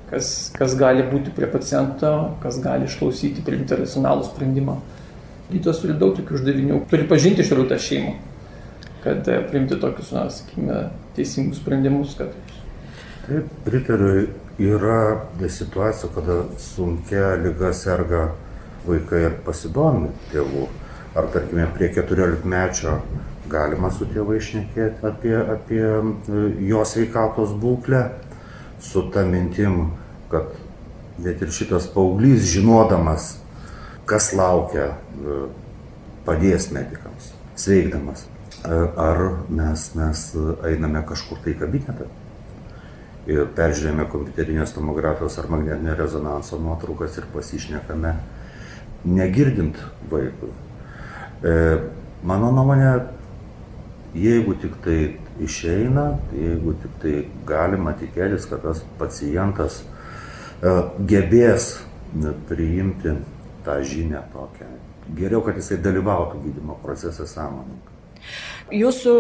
kas, 0.10 0.32
kas 0.58 0.74
gali 0.80 1.06
būti 1.08 1.32
prie 1.38 1.48
paciento, 1.48 2.10
kas 2.44 2.58
gali 2.64 2.90
išklausyti, 2.90 3.46
priimti 3.46 3.78
racionalų 3.80 4.26
sprendimą. 4.28 4.80
Gydytojas 5.52 5.80
turi 5.84 5.96
daug 6.02 6.18
tokių 6.18 6.40
uždavinių, 6.40 6.82
turi 6.92 7.06
pažinti 7.08 7.46
iš 7.46 7.52
tikrųjų 7.52 7.70
tą 7.70 7.78
šeimą, 7.86 8.18
kad 9.06 9.30
priimti 9.52 9.78
tokius, 9.80 10.12
na, 10.16 10.26
sakykime, 10.34 10.82
teisingus 11.16 11.62
sprendimus. 11.62 12.18
Kad... 12.20 12.36
Taip, 13.24 13.46
pritariu, 13.64 14.28
yra 14.60 15.22
situacija, 15.50 16.10
kada 16.16 16.42
sunkia 16.60 17.36
lyga 17.40 17.70
serga 17.74 18.24
vaikai 18.84 19.22
ir 19.30 19.38
pasidomi 19.46 20.10
tėvų. 20.34 20.66
Ar 21.16 21.30
tarkime 21.32 21.70
prie 21.72 21.88
14 21.96 22.44
mečio 22.44 22.98
galima 23.48 23.92
su 23.96 24.10
tėvai 24.12 24.42
šnekėti 24.44 25.08
apie, 25.08 25.38
apie 25.56 25.86
e, 25.86 26.42
jo 26.68 26.82
sveikatos 26.84 27.54
būklę, 27.62 28.02
su 28.84 29.06
ta 29.14 29.24
mintim, 29.24 29.94
kad 30.34 30.52
net 31.24 31.46
ir 31.46 31.54
šitas 31.56 31.88
paauglys, 31.94 32.44
žinodamas, 32.52 33.38
kas 34.10 34.34
laukia, 34.36 34.90
e, 35.16 35.38
padės 36.28 36.68
medikams, 36.76 37.32
sveikdamas. 37.56 38.28
E, 38.68 38.82
ar 39.08 39.24
mes, 39.48 39.88
mes 39.96 40.26
einame 40.74 41.06
kažkur 41.08 41.40
tai 41.48 41.56
kabinetą 41.64 42.10
ir 43.30 43.48
peržiūrėjome 43.56 44.06
kompiuterinės 44.12 44.76
tomografijos 44.76 45.38
ar 45.40 45.50
magnetinio 45.54 45.96
rezonanso 46.00 46.60
nuotraukas 46.60 47.18
ir 47.22 47.28
pasišnekame, 47.34 48.14
negirdint 49.08 49.80
vaikui. 50.12 50.52
Mano 52.24 52.52
nuomonė, 52.56 52.92
Jeigu 54.14 54.54
tik 54.62 54.76
tai 54.86 55.18
išeina, 55.42 56.20
jeigu 56.38 56.76
tik 56.78 56.98
tai 57.02 57.14
galima 57.50 57.96
tikėtis, 57.98 58.46
kad 58.46 58.62
tas 58.62 58.84
pacientas 59.00 59.80
e, 59.82 60.74
gebės 61.10 61.80
priimti 62.46 63.16
tą 63.66 63.80
žinią 63.82 64.22
tokią. 64.36 64.70
Geriau, 65.18 65.42
kad 65.42 65.58
jisai 65.58 65.80
dalyvautų 65.82 66.44
gydymo 66.44 66.78
procese 66.84 67.26
sąmoningai. 67.26 67.90
Jūsų 68.72 69.14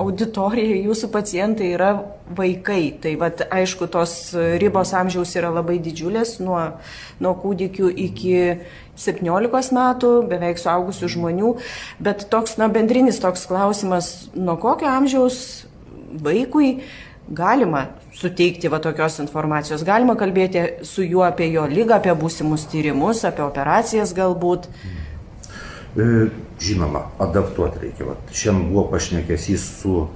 auditorija, 0.00 0.78
jūsų 0.86 1.10
pacientai 1.12 1.74
yra 1.74 1.90
vaikai. 2.36 2.94
Tai 3.02 3.12
vat, 3.20 3.42
aišku, 3.52 3.86
tos 3.92 4.32
ribos 4.62 4.94
amžiaus 4.96 5.34
yra 5.36 5.50
labai 5.52 5.76
didžiulės, 5.82 6.38
nuo, 6.40 6.60
nuo 7.20 7.34
kūdikių 7.42 7.90
iki 8.06 8.34
17 9.00 9.76
metų, 9.76 10.14
beveik 10.30 10.62
suaugusių 10.62 11.12
žmonių. 11.16 11.52
Bet 12.00 12.26
toks, 12.32 12.56
na, 12.60 12.70
bendrinis 12.72 13.20
toks 13.22 13.44
klausimas, 13.50 14.30
nuo 14.34 14.56
kokio 14.60 14.88
amžiaus 14.90 15.68
vaikui 16.10 16.80
galima 17.30 17.86
suteikti 18.16 18.68
va 18.72 18.80
tokios 18.82 19.20
informacijos, 19.22 19.84
galima 19.86 20.16
kalbėti 20.18 20.84
su 20.86 21.04
juo 21.06 21.22
apie 21.28 21.50
jo 21.52 21.66
lygą, 21.70 22.00
apie 22.00 22.14
būsimus 22.18 22.66
tyrimus, 22.72 23.22
apie 23.28 23.44
operacijas 23.46 24.14
galbūt. 24.16 24.66
E, 25.94 26.08
žinoma, 26.60 27.06
adaptuoti 27.18 27.84
reikia. 27.86 28.06
Vat, 28.12 28.32
šiandien 28.36 28.72
buvo 28.72 28.86
pašnekesys 28.92 29.64
su 29.80 30.06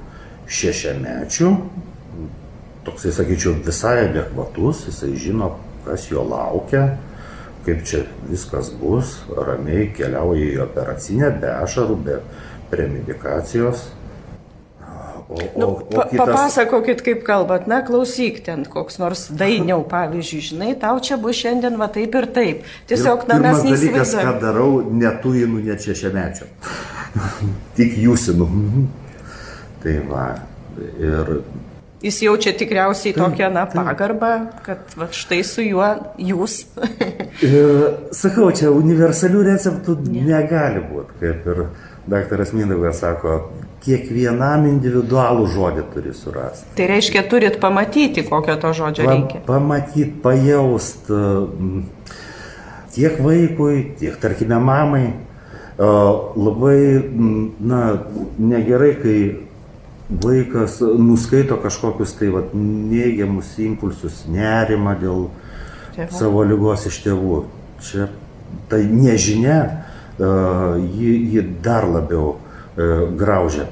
šešiamečiu, 0.49 1.51
toksai, 2.85 3.13
sakyčiau, 3.17 3.57
visai 3.65 3.97
adekvatus, 4.09 4.85
jisai 4.91 5.15
žino, 5.17 5.55
kas 5.87 6.11
jo 6.11 6.25
laukia, 6.29 6.99
kaip 7.65 7.85
čia 7.89 8.03
viskas 8.29 8.71
bus, 8.77 9.23
ramiai 9.33 9.89
keliauja 9.97 10.51
į 10.53 10.63
operacinę, 10.67 11.31
be 11.41 11.53
ašarų, 11.65 11.97
be 12.05 12.19
premedikacijos. 12.73 13.89
O, 15.29 15.39
nu, 15.57 15.67
o, 15.67 15.71
o 15.73 15.81
kitas... 15.81 16.19
Papasakokit, 16.21 17.01
kaip 17.05 17.23
kalbat, 17.25 17.69
na, 17.71 17.81
klausyk 17.87 18.43
ten 18.45 18.67
koks 18.69 18.99
nors 19.01 19.27
dainiau, 19.33 19.81
pavyzdžiui, 19.95 20.43
žinai, 20.51 20.73
tau 20.81 21.01
čia 21.01 21.17
bus 21.21 21.39
šiandien 21.41 21.79
va 21.81 21.89
taip 21.93 22.17
ir 22.21 22.29
taip. 22.35 22.69
Tiesiog, 22.91 23.25
na, 23.31 23.41
mes 23.41 23.63
neįsivaizduojame. 23.65 23.95
dalykas, 23.97 24.15
ką 24.21 24.35
darau, 24.43 24.71
netuinu 25.05 25.65
net 25.65 25.87
šešiamečio. 25.87 26.51
Tik 27.79 27.97
jūsinu. 28.05 28.51
tai 29.85 30.01
va. 30.09 30.29
Ir 30.99 31.39
Jis 32.05 32.19
jaučia 32.21 32.53
tikriausiai 32.53 33.15
tokią, 33.17 33.47
na, 33.55 33.63
pagarbą, 33.71 34.33
kad 34.67 34.93
va, 34.99 35.07
štai 35.09 35.39
su 35.47 35.63
juo 35.65 35.87
jūs. 36.21 36.59
Sakau, 38.13 38.51
čia 38.53 38.69
universalių 38.75 39.45
receptų 39.47 39.95
ne. 40.11 40.27
negali 40.29 40.83
būti, 40.85 41.17
kaip 41.23 41.49
ir 41.49 41.63
daktaras 42.13 42.53
Mindaugas 42.53 43.01
sako, 43.01 43.39
kiekvienam 43.85 44.65
individualų 44.69 45.47
žodį 45.53 45.85
turi 45.93 46.15
surasti. 46.17 46.71
Tai 46.79 46.89
reiškia, 46.89 47.23
turit 47.29 47.59
pamatyti, 47.61 48.25
kokio 48.25 48.57
to 48.61 48.73
žodžio 48.77 49.05
pa, 49.05 49.13
reikia. 49.13 49.41
Pamatyti, 49.47 50.11
pajaust 50.25 51.11
tiek 52.95 53.21
vaikui, 53.21 53.95
tiek, 54.01 54.17
tarkime, 54.23 54.59
mamai. 54.63 55.07
Labai, 55.75 56.79
na, 57.59 57.81
negerai, 58.39 58.93
kai 59.03 59.19
vaikas 60.23 60.79
nuskaito 60.81 61.57
kažkokius 61.59 62.15
tai 62.21 62.29
vat, 62.31 62.53
neigiamus 62.55 63.57
impulsus, 63.65 64.23
nerimą 64.31 64.95
dėl 65.01 65.25
tėvų. 65.97 66.13
savo 66.15 66.45
lygos 66.47 66.87
iš 66.91 67.01
tėvų. 67.07 67.41
Čia 67.83 68.07
tai 68.71 68.85
nežinia, 68.87 69.59
ji, 70.19 71.11
ji 71.35 71.43
dar 71.65 71.89
labiau 71.91 72.37
graužia. 72.77 73.69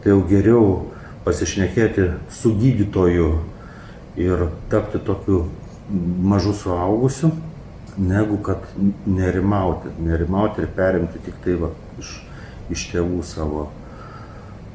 Tai 0.00 0.14
jau 0.14 0.20
geriau 0.28 0.66
pasišnekėti 1.26 2.06
su 2.32 2.54
gydytoju 2.56 3.30
ir 4.20 4.46
tapti 4.72 5.00
tokiu 5.04 5.44
mažu 6.22 6.54
suaugusiu, 6.56 7.30
negu 7.98 8.38
kad 8.42 8.64
nerimauti. 9.06 9.92
Nerimauti 10.00 10.64
ir 10.64 10.72
perimti 10.76 11.20
tik 11.24 11.36
tai 11.44 11.58
va, 11.60 11.70
iš, 12.00 12.14
iš 12.72 12.88
tėvų 12.94 13.22
savo 13.26 13.68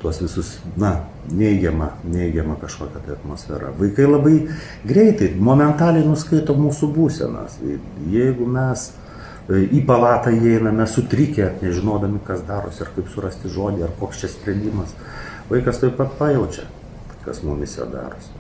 tuos 0.02 0.20
visus, 0.22 0.52
na, 0.78 1.00
neigiamą, 1.34 1.90
neigiamą 2.04 2.60
kažkokią 2.62 3.02
tai 3.06 3.16
atmosferą. 3.16 3.72
Vaikai 3.80 4.06
labai 4.06 4.36
greitai, 4.86 5.32
momentaliai 5.40 6.06
nuskaito 6.06 6.54
mūsų 6.60 6.92
būsenas. 6.94 7.58
Jeigu 8.12 8.46
mes 8.46 8.92
e, 8.92 9.05
į 9.50 9.84
palatą 9.86 10.34
įeiname 10.34 10.88
sutrikę, 10.90 11.52
nežinodami, 11.62 12.22
kas 12.26 12.42
darosi, 12.48 12.82
ar 12.86 12.90
kaip 12.96 13.12
surasti 13.14 13.52
žodį, 13.54 13.84
ar 13.86 13.94
koks 14.00 14.24
čia 14.24 14.32
sprendimas, 14.32 14.96
vaikas 15.52 15.82
taip 15.84 16.00
pat 16.00 16.16
pajaučia, 16.18 16.66
kas 17.26 17.44
mumise 17.46 17.86
darosi. 17.92 18.34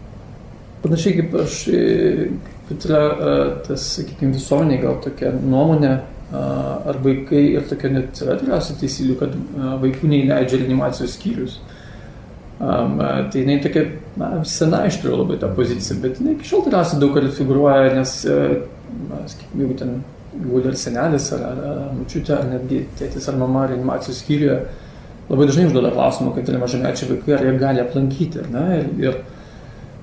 Panašiai 0.85 1.19
kaip 1.19 1.37
aš, 1.43 1.59
e, 1.69 2.31
kad 2.69 2.89
yra 2.89 3.03
e, 3.05 3.37
tas, 3.67 3.85
sakykime, 3.99 4.33
visuomeniai 4.33 4.81
gal 4.81 4.99
tokia 5.03 5.31
nuomonė, 5.37 5.93
ar 6.35 6.97
vaikai 7.03 7.43
ir 7.53 7.67
tokia 7.69 7.91
net 7.93 8.17
yra 8.25 8.35
tikriausiai 8.39 8.79
taisyklių, 8.81 9.15
kad 9.19 9.35
vaikų 9.83 10.09
neįleidžia 10.09 10.59
reanimacijos 10.63 11.13
skyrius. 11.19 11.59
Um, 12.55 12.97
tai 12.97 13.41
jinai 13.41 13.59
tokia 13.61 13.83
na, 14.17 14.29
sena 14.47 14.85
iš 14.87 14.97
tikrųjų 15.01 15.19
labai 15.21 15.37
ta 15.41 15.49
pozicija, 15.53 15.99
bet 16.01 16.21
jinai 16.21 16.37
iki 16.37 16.47
šiol 16.49 16.63
tikriausiai 16.65 17.01
daug 17.01 17.13
kartų 17.13 17.33
figuruoja, 17.35 17.93
nes, 17.97 18.13
na, 18.25 19.19
sakykime, 19.27 19.61
jeigu 19.61 19.77
ten 19.81 19.97
guli 20.43 20.71
ar 20.71 20.79
senelis, 20.79 21.29
ar, 21.35 21.45
ar, 21.51 21.61
ar 21.71 21.93
mučiutė, 21.97 22.33
ar 22.37 22.49
netgi 22.49 22.81
tėtis 22.99 23.29
ar 23.31 23.39
mama 23.39 23.67
reanimacijos 23.71 24.23
skyriuje, 24.23 24.57
labai 25.29 25.47
dažnai 25.49 25.69
užduoda 25.69 25.93
klausimą, 25.95 26.33
kad 26.35 26.51
yra 26.51 26.61
mažamečiai 26.61 27.13
vaikai, 27.13 27.37
ar 27.37 27.45
jie 27.47 27.55
gali 27.61 27.83
aplankyti, 27.83 28.49
ne, 28.53 28.65
ir, 28.81 28.89
ir 29.03 29.21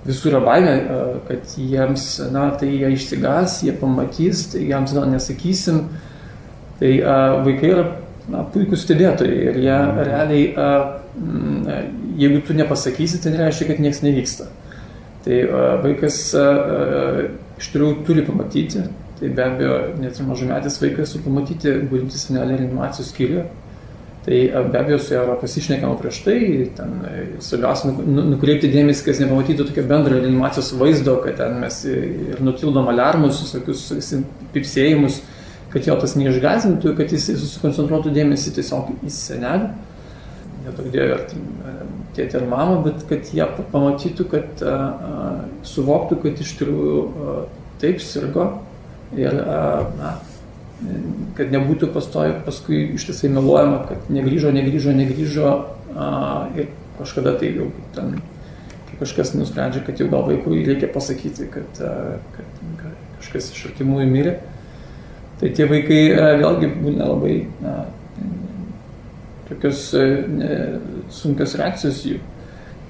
visų 0.06 0.32
yra 0.32 0.40
baimė, 0.42 0.78
kad 1.28 1.58
jiems, 1.58 2.06
na, 2.34 2.48
tai 2.58 2.72
jie 2.72 2.94
išsigas, 2.96 3.60
jie 3.66 3.76
pamatys, 3.78 4.48
tai 4.54 4.64
jiems 4.70 4.96
gal 4.96 5.06
nesakysim, 5.12 5.84
Tai 6.82 7.02
a, 7.06 7.16
vaikai 7.46 7.68
yra 7.70 7.84
na, 8.32 8.40
puikūs 8.50 8.82
stebėtojai 8.82 9.36
ir 9.52 9.58
jie 9.62 9.74
mhm. 9.76 10.00
realiai, 10.08 10.46
a, 10.58 10.70
m, 11.14 11.68
jeigu 12.18 12.40
tu 12.46 12.56
nepasakysi, 12.58 13.20
tai 13.22 13.36
nereiškia, 13.36 13.68
kad 13.68 13.82
niekas 13.84 14.02
nevyksta. 14.02 14.48
Tai 15.22 15.38
a, 15.44 15.60
vaikas 15.84 16.18
a, 16.34 16.42
a, 16.42 17.22
iš 17.62 17.70
tikrųjų 17.70 18.00
turi 18.08 18.26
pamatyti, 18.26 18.82
tai 19.22 19.28
be 19.30 19.42
abejo 19.44 19.74
net 20.02 20.18
ir 20.18 20.26
mažametis 20.26 20.80
vaikas 20.82 21.12
su 21.14 21.20
pamatyti 21.22 21.74
gulintį 21.90 22.18
senelį 22.18 22.56
reanimacijos 22.58 23.12
skyriuje. 23.12 23.44
Tai 24.24 24.38
be 24.70 24.78
abejo 24.78 24.98
su 25.02 25.14
ja 25.14 25.22
yra 25.22 25.36
pasišnekama 25.38 25.96
prieš 25.98 26.20
tai, 26.24 26.38
ten 26.76 26.96
svarbiausia 27.42 27.90
nu, 27.90 28.24
nukreipti 28.32 28.70
dėmesį, 28.70 29.04
kas 29.08 29.20
nepamatytų 29.22 29.66
tokio 29.68 29.84
bendro 29.90 30.18
reanimacijos 30.18 30.72
vaizdo, 30.78 31.16
kad 31.22 31.38
ten 31.38 31.58
mes 31.62 31.78
ir 31.90 32.42
nutildom 32.42 32.90
alarmus, 32.90 33.40
visokius 33.42 33.84
pipsėjimus, 34.54 35.20
kad 35.74 35.86
jo 35.86 35.96
tas 36.02 36.14
neišgazintų, 36.18 36.96
kad 36.98 37.14
jis 37.14 37.30
susikoncentruotų 37.32 38.14
dėmesį 38.14 38.54
tiesiog 38.58 38.92
į 39.02 39.14
senelį. 39.14 39.72
Dievo 40.62 41.14
ir 41.14 41.24
tėtį 42.14 42.38
ir 42.38 42.44
mamą, 42.46 42.76
bet 42.84 43.06
kad 43.10 43.30
jie 43.34 43.46
pamatytų, 43.72 44.26
kad 44.30 44.62
a, 44.62 44.74
a, 44.74 45.22
suvoktų, 45.66 46.22
kad 46.22 46.42
iš 46.42 46.54
tikrųjų 46.60 47.00
taip 47.82 48.02
sirgo 48.02 48.52
ir 49.18 49.38
na, 49.98 50.12
kad 51.36 51.52
nebūtų 51.54 51.92
pastoju 51.94 52.40
paskui 52.46 52.84
ištisai 52.96 53.30
meluojama, 53.32 53.84
kad 53.88 54.10
negryžo, 54.12 54.52
negryžo, 54.54 54.94
negryžo 54.96 55.52
ir 56.58 56.70
kažkada 56.98 57.36
tai 57.38 57.52
jau 57.56 57.68
ten 57.96 58.16
kažkas 59.00 59.34
nusprendžia, 59.34 59.82
kad 59.86 60.00
jau 60.00 60.08
gal 60.10 60.26
vaikui 60.28 60.62
reikia 60.66 60.90
pasakyti, 60.92 61.48
kad, 61.50 61.80
kad, 62.36 62.82
kažkas 63.18 63.50
iš 63.54 63.70
artimųjų 63.70 64.08
mirė. 64.10 64.36
Tai 65.40 65.50
tie 65.56 65.66
vaikai 65.66 66.02
vėlgi 66.38 66.68
būna 66.76 67.08
labai 67.10 67.36
a, 67.66 67.72
tokios 69.48 69.88
ne, 69.94 70.50
sunkios 71.10 71.56
reakcijos 71.58 72.04
jų. 72.06 72.20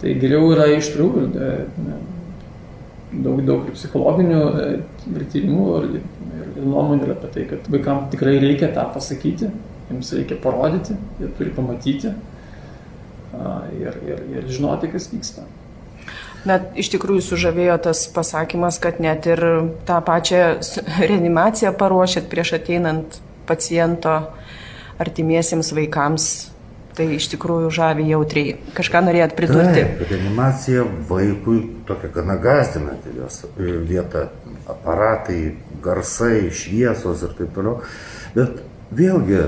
Tai 0.03 0.17
geriau 0.21 0.51
yra 0.53 0.67
iš 0.75 0.91
tikrųjų 0.93 1.29
daug, 3.13 3.41
daug 3.47 3.69
ir 3.69 3.77
psichologinių 3.77 4.43
ir 5.13 5.25
tyrimų 5.33 5.67
ir, 5.79 5.89
ir, 5.99 6.05
ir 6.57 6.67
nuomonių 6.67 7.11
apie 7.15 7.33
tai, 7.35 7.47
kad 7.51 7.71
vaikams 7.73 8.13
tikrai 8.15 8.37
reikia 8.43 8.71
tą 8.75 8.87
pasakyti, 8.95 9.51
jiems 9.91 10.13
reikia 10.17 10.39
parodyti, 10.43 10.97
jie 11.21 11.33
turi 11.39 11.53
pamatyti 11.57 12.13
ir, 13.81 13.99
ir, 14.07 14.23
ir 14.37 14.49
žinoti, 14.51 14.91
kas 14.93 15.11
vyksta. 15.13 15.47
Bet 16.43 16.73
iš 16.81 16.89
tikrųjų 16.97 17.23
sužavėjo 17.23 17.77
tas 17.85 18.07
pasakymas, 18.11 18.81
kad 18.83 18.99
net 19.03 19.29
ir 19.31 19.43
tą 19.87 20.01
pačią 20.03 20.59
reanimaciją 20.99 21.71
paruošėt 21.79 22.27
prieš 22.33 22.57
ateinant 22.59 23.21
paciento 23.47 24.17
artimiesiems 25.03 25.71
vaikams 25.77 26.27
Tai 26.93 27.07
iš 27.17 27.31
tikrųjų 27.33 27.71
žavi 27.73 28.05
jautriai. 28.11 28.57
Kažką 28.77 29.01
norėjot 29.07 29.33
pridurti? 29.39 29.81
Taip, 29.81 30.03
reanimacija 30.11 30.85
vaikui 31.09 31.63
tokia 31.89 32.11
gana 32.13 32.37
gazdinanti 32.41 33.15
jos 33.17 33.39
e, 33.47 33.79
vieta, 33.89 34.27
aparatai, 34.69 35.55
garsai, 35.85 36.51
šviesos 36.53 37.25
ir 37.25 37.33
taip 37.39 37.55
toliau. 37.57 37.79
Bet 38.37 38.61
vėlgi, 38.93 39.41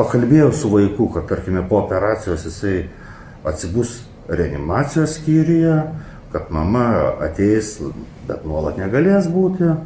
pakalbėjau 0.00 0.50
su 0.54 0.72
vaiku, 0.74 1.06
kad 1.14 1.30
tarkime 1.30 1.62
po 1.70 1.78
operacijos 1.84 2.48
jisai 2.50 2.88
atsibus 3.46 4.00
reanimacijos 4.28 5.14
skyriuje, 5.20 5.78
kad 6.34 6.50
mama 6.50 7.14
ateis, 7.24 7.76
bet 8.28 8.42
nuolat 8.46 8.82
negalės 8.82 9.30
būti. 9.30 9.76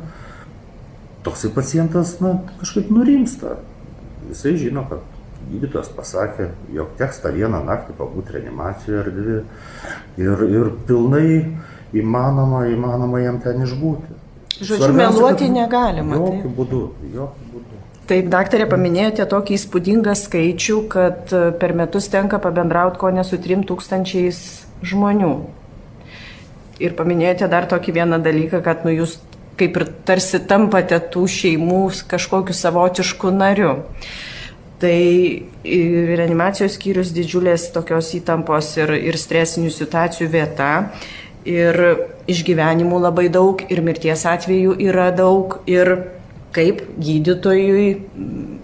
Toksai 1.23 1.53
pacientas, 1.55 2.17
na, 2.25 2.39
kažkaip 2.59 2.89
nurimsta. 2.91 3.59
Jisai 4.33 4.57
žino, 4.59 4.83
kad 4.89 5.12
gydytojas 5.51 5.91
pasakė, 5.97 6.49
jog 6.75 6.95
teks 6.99 7.23
tą 7.25 7.33
vieną 7.35 7.63
naktį 7.67 7.97
pabūti 7.99 8.37
reanimacijoje 8.37 9.01
ar 9.03 9.11
dvi 9.17 9.37
ir, 10.23 10.45
ir 10.49 10.73
pilnai 10.89 11.27
įmanoma, 11.97 12.67
įmanoma 12.73 13.23
jam 13.23 13.41
ten 13.45 13.65
išbūti. 13.67 14.19
Žodžiu, 14.63 14.93
meluoti 14.95 15.49
negalima. 15.51 16.19
Jokių 16.19 16.43
taip. 16.43 16.53
būdų, 16.59 16.83
jokių 17.15 17.49
būdų. 17.55 17.81
Taip, 18.11 18.29
daktarė, 18.29 18.67
paminėjote 18.69 19.25
tokį 19.31 19.57
įspūdingą 19.57 20.15
skaičių, 20.19 20.79
kad 20.93 21.33
e, 21.33 21.43
per 21.59 21.73
metus 21.79 22.09
tenka 22.13 22.41
pabendrauti 22.43 23.01
ko 23.01 23.11
ne 23.15 23.25
su 23.25 23.39
3000 23.41 24.87
žmonių. 24.87 25.33
Ir 26.83 26.97
paminėjote 26.99 27.49
dar 27.49 27.69
tokį 27.71 27.95
vieną 28.01 28.19
dalyką, 28.25 28.61
kad 28.67 28.83
nu, 28.87 28.93
jūs 28.93 29.21
kaip 29.61 29.79
ir 29.79 29.87
tarsi 30.09 30.41
tampate 30.49 30.99
tų 31.13 31.25
šeimų 31.31 31.83
kažkokiu 32.11 32.57
savotišku 32.57 33.33
nariu. 33.35 33.77
Tai 34.83 34.99
reanimacijos 35.63 36.75
skyrius 36.75 37.13
didžiulės 37.15 37.69
tokios 37.71 38.09
įtampos 38.19 38.73
ir, 38.81 38.91
ir 38.99 39.19
stresinių 39.21 39.71
situacijų 39.71 40.27
vieta. 40.33 40.71
Ir 41.47 41.79
išgyvenimų 42.31 42.99
labai 43.03 43.29
daug, 43.31 43.63
ir 43.71 43.83
mirties 43.83 44.25
atvejų 44.31 44.75
yra 44.83 45.09
daug, 45.15 45.61
ir 45.71 45.91
kaip 46.55 46.83
gydytojui, 47.03 47.87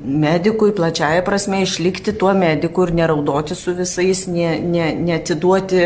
medikui, 0.04 0.72
plačiaja 0.76 1.22
prasme, 1.26 1.62
išlikti 1.64 2.14
tuo 2.18 2.34
mediku 2.38 2.86
ir 2.86 2.94
neraudoti 2.98 3.56
su 3.58 3.74
visais, 3.78 4.26
ne, 4.30 4.56
ne, 4.62 4.92
netiduoti, 4.98 5.84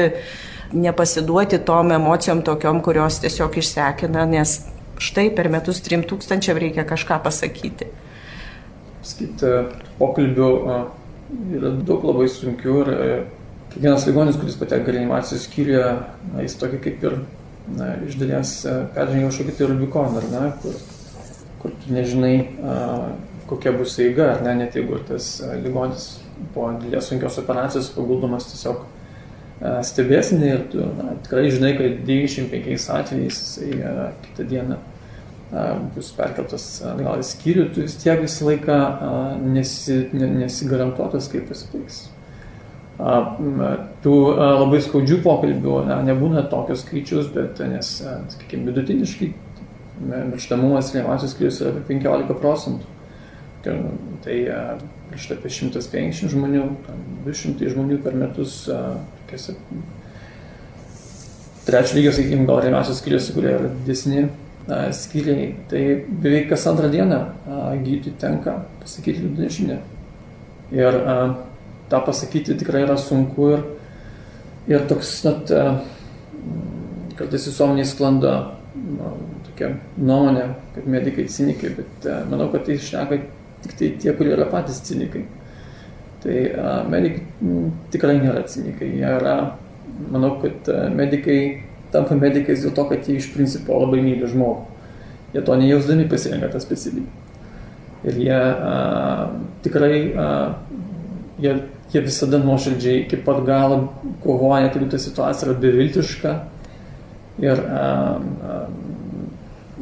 nepasiduoti 0.72 1.60
tom 1.68 1.92
emocijom 1.96 2.42
tokiom, 2.44 2.80
kurios 2.84 3.20
tiesiog 3.24 3.56
išsekina, 3.60 4.24
nes 4.28 4.58
štai 5.00 5.28
per 5.36 5.48
metus 5.52 5.80
3000 5.84 6.60
reikia 6.60 6.88
kažką 6.88 7.20
pasakyti 7.24 7.88
sakyti, 9.06 9.52
pokalbių 9.98 10.50
yra 11.56 11.72
daug 11.86 12.04
labai 12.06 12.28
sunkių 12.30 12.78
ir 12.82 12.90
e, 12.92 13.10
kiekvienas 13.72 14.06
ligonis, 14.08 14.38
kuris 14.40 14.58
patenka 14.60 14.92
reanimacijos 14.94 15.46
skyriuje, 15.48 15.88
jis 16.44 16.56
tokį 16.60 16.80
kaip 16.86 17.06
ir 17.08 17.18
na, 17.78 17.92
iš 18.06 18.18
dalies 18.20 18.54
e, 18.68 18.78
peržengia 18.94 19.30
kažkokį 19.30 19.56
tai 19.58 19.68
Rubikoną, 19.70 20.22
ar 20.22 20.28
ne, 20.32 20.44
kur, 20.62 20.78
kur 21.62 21.76
tu 21.82 21.94
nežinai, 21.94 22.34
a, 22.62 22.78
kokia 23.50 23.74
bus 23.76 23.98
eiga, 24.02 24.32
ar 24.36 24.46
ne, 24.46 24.56
net 24.62 24.78
jeigu 24.78 25.00
tas 25.08 25.34
ligonis 25.64 26.14
po 26.54 26.70
didelės 26.78 27.10
sunkios 27.10 27.36
operacijos 27.42 27.92
paguldomas 27.94 28.48
tiesiog 28.50 28.88
stebėsinai 29.86 30.48
ir 30.56 30.62
tu 30.72 30.82
na, 30.98 31.12
tikrai 31.22 31.44
žinai, 31.52 31.74
kad 31.78 32.00
95 32.08 32.88
atvejais 32.96 33.36
jisai 33.44 33.76
kitą 34.24 34.46
dieną 34.50 34.78
bus 35.94 36.08
perkeltas 36.16 36.64
atgal 36.86 37.20
į 37.20 37.26
skyrių, 37.28 37.68
tu 37.74 37.84
vis 37.84 37.98
tiek 38.00 38.22
visą 38.22 38.48
laiką 38.48 38.78
nesi, 39.52 39.98
nesigarantuotas, 40.16 41.28
kaip 41.32 41.44
pasibaigs. 41.50 42.06
Tų 44.04 44.16
labai 44.36 44.80
skaudžių 44.84 45.18
pokalbių 45.24 45.78
na, 45.88 45.98
nebūna 46.06 46.46
tokios 46.52 46.86
skaičius, 46.86 47.28
bet 47.34 47.60
nes, 47.68 47.94
sakykime, 48.32 48.70
vidutiniškai 48.70 49.32
mirštamumas 50.32 50.92
reanimacijos 50.94 51.34
skyrius 51.36 51.60
yra 51.60 51.74
apie 51.74 51.84
15 51.98 52.38
procentų. 52.40 52.88
Tai, 53.62 54.36
štai 55.20 55.36
apie 55.36 55.50
150 55.52 56.32
žmonių, 56.32 56.62
200 57.26 57.74
žmonių 57.74 57.98
per 58.02 58.16
metus, 58.18 58.62
tokiuose 58.68 59.58
trečio 61.66 61.98
lygio, 61.98 62.14
sakykime, 62.16 62.48
gal 62.48 62.62
reanimacijos 62.64 63.02
skyriuose, 63.02 63.34
kurie 63.36 63.52
yra 63.54 63.68
didesni 63.82 64.24
skyriai, 64.68 65.54
tai 65.68 66.04
beveik 66.06 66.48
kas 66.52 66.66
antrą 66.70 66.90
dieną 66.90 67.18
gydyti 67.82 68.14
tenka 68.18 68.60
pasakyti 68.80 69.24
liūdną 69.24 69.48
žinią. 69.50 69.78
Ir 70.72 70.98
a, 71.06 71.16
tą 71.90 72.00
pasakyti 72.06 72.54
tikrai 72.56 72.84
yra 72.86 72.96
sunku 72.96 73.50
ir, 73.56 73.64
ir 74.70 74.86
toks, 74.88 75.10
net, 75.26 75.50
a, 75.50 75.82
kartais 77.18 77.48
visuomeniai 77.50 77.88
sklando 77.88 78.32
na, 78.96 79.10
tokia 79.48 79.74
nuomonė, 79.98 80.46
kad 80.76 80.86
medikai 80.88 81.26
cinikai, 81.28 81.74
bet 81.76 82.08
a, 82.08 82.22
manau, 82.30 82.48
kad 82.54 82.64
tai 82.68 82.78
išneka 82.78 83.18
tik 83.66 83.76
tai 83.78 83.90
tie, 83.98 84.14
kurie 84.16 84.32
yra 84.36 84.46
patys 84.50 84.80
cinikai. 84.86 85.26
Tai 86.22 86.38
a, 86.54 86.78
medikai 86.88 87.26
m, 87.42 87.68
tikrai 87.92 88.16
nėra 88.22 88.46
cinikai, 88.48 88.94
jie 88.94 89.12
yra, 89.18 89.36
manau, 90.14 90.36
kad 90.40 90.70
a, 90.70 90.86
medikai 90.94 91.42
tampa 91.92 92.16
medikais 92.18 92.64
dėl 92.64 92.74
to, 92.76 92.86
kad 92.90 93.08
jie 93.08 93.18
iš 93.20 93.30
principo 93.34 93.78
labai 93.82 94.00
myli 94.04 94.28
žmogų. 94.28 94.72
Jie 95.32 95.42
to 95.44 95.56
nejausdami 95.56 96.08
pasirenka 96.08 96.50
tą 96.52 96.60
specialybę. 96.60 97.08
Ir 98.04 98.18
jie 98.18 98.38
a, 98.38 99.30
tikrai, 99.62 99.98
a, 100.18 100.28
jie, 101.40 101.54
jie 101.94 102.02
visada 102.02 102.40
nuoširdžiai 102.42 103.04
iki 103.04 103.20
pat 103.24 103.44
galo 103.46 103.78
kovoja, 104.24 104.66
jeigu 104.66 104.90
ta 104.90 105.00
situacija 105.00 105.48
yra 105.48 105.58
beviltiška. 105.62 106.34
Ir 107.42 107.62
a, 107.62 107.86
a, 108.50 108.58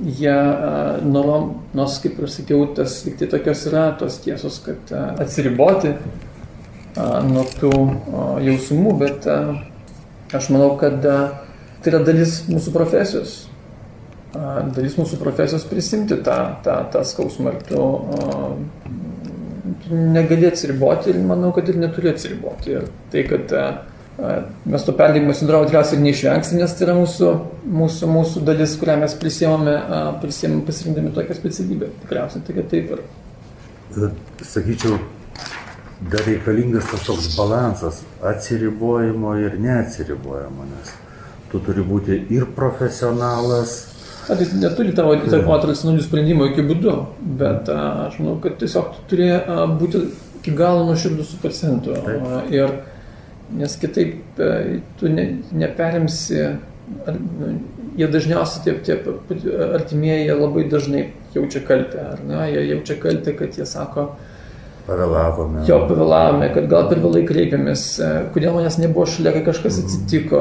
jie, 0.04 0.36
a, 0.36 0.98
norom, 1.02 1.54
nors 1.74 1.98
kaip 2.04 2.20
ir 2.20 2.30
sakiau, 2.30 2.68
tas 2.76 3.00
tik 3.06 3.18
tai 3.20 3.30
tokios 3.32 3.64
yra 3.72 3.88
tos 3.98 4.20
tiesos, 4.22 4.60
kad 4.66 4.94
a, 4.94 5.06
atsiriboti 5.24 5.96
a, 5.96 7.22
nuo 7.26 7.46
tų 7.56 7.72
a, 7.74 8.26
jausmų, 8.44 8.98
bet 9.00 9.26
a, 9.26 9.40
aš 10.36 10.52
manau, 10.52 10.74
kad 10.78 11.08
a, 11.08 11.20
tai 11.80 11.94
yra 11.94 12.02
dalis 12.06 12.40
mūsų 12.50 12.74
profesijos. 12.74 13.36
Dalis 14.30 14.94
mūsų 14.98 15.18
profesijos 15.18 15.64
prisimti 15.66 16.20
tą, 16.26 16.38
tą, 16.64 16.76
tą 16.92 17.04
skausmą 17.08 17.56
ir 17.56 17.64
tu, 17.66 17.86
tu 19.82 20.02
negali 20.14 20.46
atsiriboti 20.50 21.10
ir 21.10 21.22
manau, 21.26 21.50
kad 21.56 21.68
ir 21.72 21.80
neturi 21.80 22.12
atsiriboti. 22.12 22.76
Ir 22.76 22.90
tai, 23.10 23.24
kad 23.26 23.56
Mes 24.64 24.84
to 24.84 24.92
perdegimo 24.92 25.32
sindromo 25.32 25.64
tikriausiai 25.64 26.00
neišvengsim, 26.02 26.58
nes 26.60 26.74
tai 26.76 26.84
yra 26.86 26.96
mūsų, 26.98 27.28
mūsų, 27.80 28.08
mūsų 28.10 28.42
dalis, 28.44 28.74
kurią 28.80 28.98
mes 29.00 29.14
prisėmame, 29.16 29.76
prisėmame 30.20 30.66
pasirinkdami 30.66 31.12
tokią 31.16 31.36
specialybę. 31.38 31.88
Tikriausiai 32.02 32.44
tai 32.44 32.64
taip 32.72 32.92
ir. 32.96 33.02
Sakyčiau, 34.44 34.98
dar 36.12 36.26
reikalingas 36.28 36.90
tas 36.92 37.06
toks 37.06 37.30
balansas 37.38 38.02
atsiribojimo 38.32 39.38
ir 39.40 39.56
neatsiribojimo, 39.62 40.68
nes 40.74 40.92
tu 41.50 41.60
turi 41.64 41.84
būti 41.86 42.18
ir 42.32 42.46
profesionalas. 42.56 43.78
A, 44.28 44.36
tai 44.36 44.46
neturi 44.60 44.94
tavo 44.94 45.16
įtakoti 45.16 45.72
racionalių 45.72 46.04
sprendimų 46.04 46.50
jokių 46.50 46.66
būdų, 46.68 46.96
bet 47.40 47.70
a, 47.72 47.80
aš 48.06 48.20
manau, 48.22 48.36
kad 48.44 48.58
tiesiog 48.60 48.92
tu 48.94 49.06
turi 49.10 49.30
būti 49.80 50.04
iki 50.40 50.54
galo 50.56 50.86
nuoširdus 50.88 51.32
su 51.32 51.40
pacientu. 51.42 51.96
A, 51.98 52.44
ir, 52.52 52.76
nes 53.58 53.74
kitaip 53.80 54.40
tu 55.00 55.10
ne, 55.10 55.26
neperimsi, 55.50 56.44
ar, 57.06 57.18
nu, 57.18 57.54
jie 57.98 58.08
dažniausiai 58.10 58.64
tie, 58.64 58.76
tie 58.86 58.98
artimieji 59.74 60.36
labai 60.36 60.66
dažnai 60.70 61.06
jaučia 61.34 61.62
kaltę, 61.66 62.04
ar 62.14 62.22
ne, 62.26 62.44
jie 62.52 62.66
jaučia 62.74 62.96
kaltę, 63.02 63.34
kad 63.38 63.58
jie 63.58 63.66
sako, 63.66 64.12
Pavėlavome. 64.90 65.62
Jo, 65.68 65.76
pavėlavome, 65.86 66.48
kad 66.50 66.64
gal 66.70 66.88
per 66.90 66.98
vėlai 66.98 67.20
kreipėmės, 67.28 67.82
e, 68.02 68.08
kodėl 68.34 68.56
manęs 68.56 68.78
nebuvo 68.82 69.04
šalia, 69.06 69.30
kai 69.36 69.42
kažkas 69.46 69.76
Mhm. 69.78 69.84
atsitiko, 69.86 70.40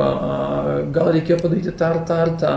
gal 0.95 1.11
reikėjo 1.13 1.37
padaryti 1.43 1.73
tą 1.77 1.89
ar 1.93 1.99
tą 2.07 2.17
ar 2.23 2.31
tą. 2.41 2.53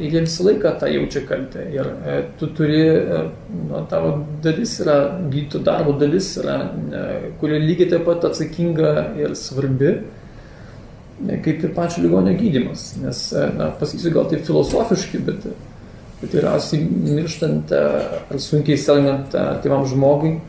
Ir 0.00 0.10
jie 0.10 0.20
visą 0.26 0.44
laiką 0.44 0.78
tą 0.80 0.86
jaučia 0.92 1.22
kaltę. 1.26 1.64
Ir 1.72 1.86
e, 2.04 2.24
tu 2.38 2.46
turi, 2.46 2.82
nu, 3.70 3.86
tavo 3.88 4.26
dalis 4.42 4.80
yra, 4.80 4.98
gydyto 5.30 5.64
darbo 5.64 5.92
dalis 5.98 6.36
yra, 6.36 6.58
kuri 7.40 7.58
lygiai 7.58 7.90
taip 7.90 8.04
pat 8.04 8.24
atsakinga 8.24 9.16
ir 9.16 9.34
svarbi 9.34 10.02
kaip 11.44 11.64
ir 11.64 11.70
pačio 11.74 12.02
ligonio 12.02 12.36
gydimas. 12.36 12.96
Nes, 13.00 13.32
na, 13.56 13.70
pasakysiu 13.80 14.12
gal 14.12 14.28
taip 14.28 14.44
filosofiškai, 14.44 15.24
bet, 15.24 15.46
bet 16.20 16.30
tikriausiai 16.30 16.84
mirštant 16.84 17.72
ar 17.72 18.36
sunkiai 18.36 18.76
selgiant 18.76 19.30
tėvam 19.62 19.86
žmogui, 19.88 20.40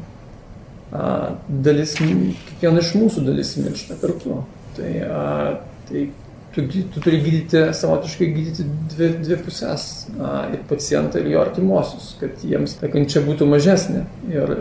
dalis, 0.92 1.96
kiekviena 1.98 2.84
iš 2.84 2.94
mūsų 3.00 3.26
dalis 3.26 3.56
miršta 3.60 3.98
kartu. 4.02 4.44
Tai, 4.76 4.92
tai 5.88 6.06
tu, 6.56 6.62
tu 6.94 7.02
turi 7.04 7.20
gydyti, 7.24 7.62
savotiškai 7.76 8.28
gydyti 8.36 8.66
dvi, 8.94 9.10
dvi 9.24 9.38
pusės 9.44 9.86
ir 10.54 10.64
pacientą 10.70 11.20
ir 11.20 11.34
jo 11.34 11.44
artimuosius, 11.44 12.14
kad 12.22 12.44
jiems 12.48 12.78
ta 12.80 12.90
kančia 12.92 13.24
būtų 13.26 13.48
mažesnė. 13.52 14.06
Ir 14.32 14.56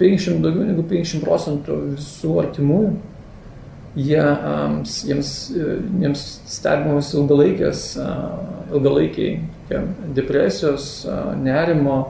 50, 0.00 0.42
daugiau 0.44 0.68
negu 0.70 0.86
50 0.88 1.24
procentų 1.26 1.78
visų 1.98 2.34
artimųjų, 2.44 2.92
jie, 3.98 4.24
jiems, 5.10 5.34
jiems 6.04 6.24
stebimos 6.48 7.12
ilgalaikės, 7.16 7.84
ilgalaikiai 8.72 9.40
depresijos, 10.16 10.88
nerimo, 11.42 12.00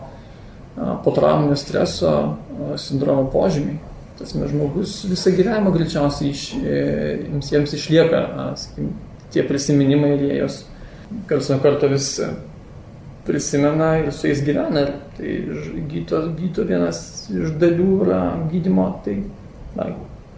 potrauminio 1.05 1.57
streso 1.57 2.15
sindromo 2.77 3.29
požymiai. 3.33 3.79
Tas 4.19 4.35
žmogus 4.35 5.05
visą 5.07 5.31
gyvenimą 5.31 5.71
greičiausiai 5.77 6.33
iš, 6.35 6.49
jiems, 6.59 7.53
jiems 7.53 7.75
išlieka 7.77 8.23
sakim, 8.59 8.91
tie 9.31 9.45
prisiminimai 9.47 10.17
ir 10.17 10.25
jie 10.27 10.39
jos 10.41 10.57
karts 11.31 11.53
nuo 11.53 11.61
karto 11.63 11.91
vis 11.93 12.09
prisimena 13.29 13.93
ir 14.01 14.13
su 14.13 14.27
jais 14.27 14.43
gyvena. 14.43 14.83
Ir 14.87 14.93
tai 15.17 15.85
gyto, 15.93 16.23
gyto 16.39 16.67
vienas 16.67 17.01
iš 17.31 17.55
dalių 17.61 17.89
yra 18.07 18.23
gydimo, 18.51 18.89
tai 19.05 19.21
na, 19.77 19.91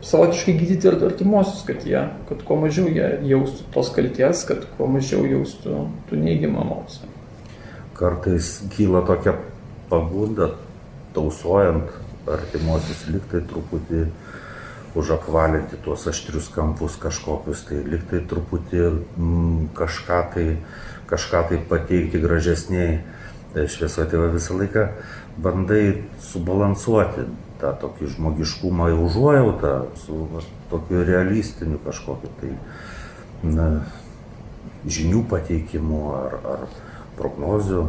savotiškai 0.04 0.56
gydyti 0.58 0.88
ir 0.88 0.98
artimuosius, 1.06 1.62
kad, 1.68 1.86
jie, 1.86 2.02
kad 2.28 2.42
kuo 2.48 2.58
mažiau 2.64 2.90
jie 2.90 3.06
jaustų 3.30 3.68
tos 3.74 3.92
kalties, 3.94 4.44
kad 4.48 4.66
kuo 4.76 4.88
mažiau 4.90 5.24
jaustų 5.28 5.84
tų 6.10 6.20
neigiamų 6.24 6.64
emocijų. 6.64 7.10
Kartais 8.00 8.54
kyla 8.74 9.04
tokia 9.08 9.36
pagunda, 9.90 10.52
tausojant 11.14 11.90
artimuosius 12.30 13.06
liktai 13.10 13.42
truputį 13.50 14.04
užapvalinti 14.98 15.78
tuos 15.84 16.06
aštrius 16.10 16.50
kampus 16.54 16.96
kažkokius, 17.00 17.64
tai 17.68 17.82
liktai 17.86 18.22
truputį 18.30 18.82
mm, 18.90 19.70
kažką, 19.78 20.20
tai, 20.34 20.46
kažką 21.10 21.44
tai 21.50 21.60
pateikti 21.70 22.22
gražesniai. 22.22 23.00
Tai 23.50 23.64
va 23.66 24.28
visą 24.30 24.54
laiką 24.54 24.84
bandai 25.42 26.04
subalansuoti 26.22 27.24
tą 27.58 27.72
tokį 27.82 28.12
žmogiškumą 28.14 28.92
ir 28.92 29.00
užuojautą 29.02 29.72
su 29.98 30.18
va, 30.30 30.42
tokiu 30.70 31.02
realistiniu 31.06 31.80
kažkokiu 31.82 32.30
tai 32.38 32.52
na, 33.42 33.66
žinių 34.86 35.24
pateikimu 35.32 36.04
ar, 36.14 36.38
ar 36.52 36.62
prognozių 37.18 37.88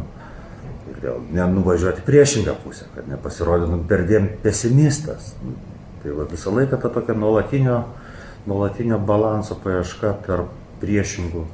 ir 0.90 0.98
vėl 1.02 1.20
nenuvažiuoti 1.34 2.04
priešingą 2.06 2.56
pusę, 2.64 2.88
kad 2.94 3.08
nepasirodytum 3.10 3.84
perdėm 3.90 4.28
pesimistas. 4.42 5.32
Tai 6.02 6.16
va, 6.16 6.26
visą 6.30 6.54
laiką 6.54 6.78
ta 6.82 6.90
tokia 6.92 7.14
nuolatinio, 7.14 7.82
nuolatinio 8.50 8.98
balanso 8.98 9.56
paieška 9.62 10.16
tarp 10.26 10.50
priešingų 10.82 11.44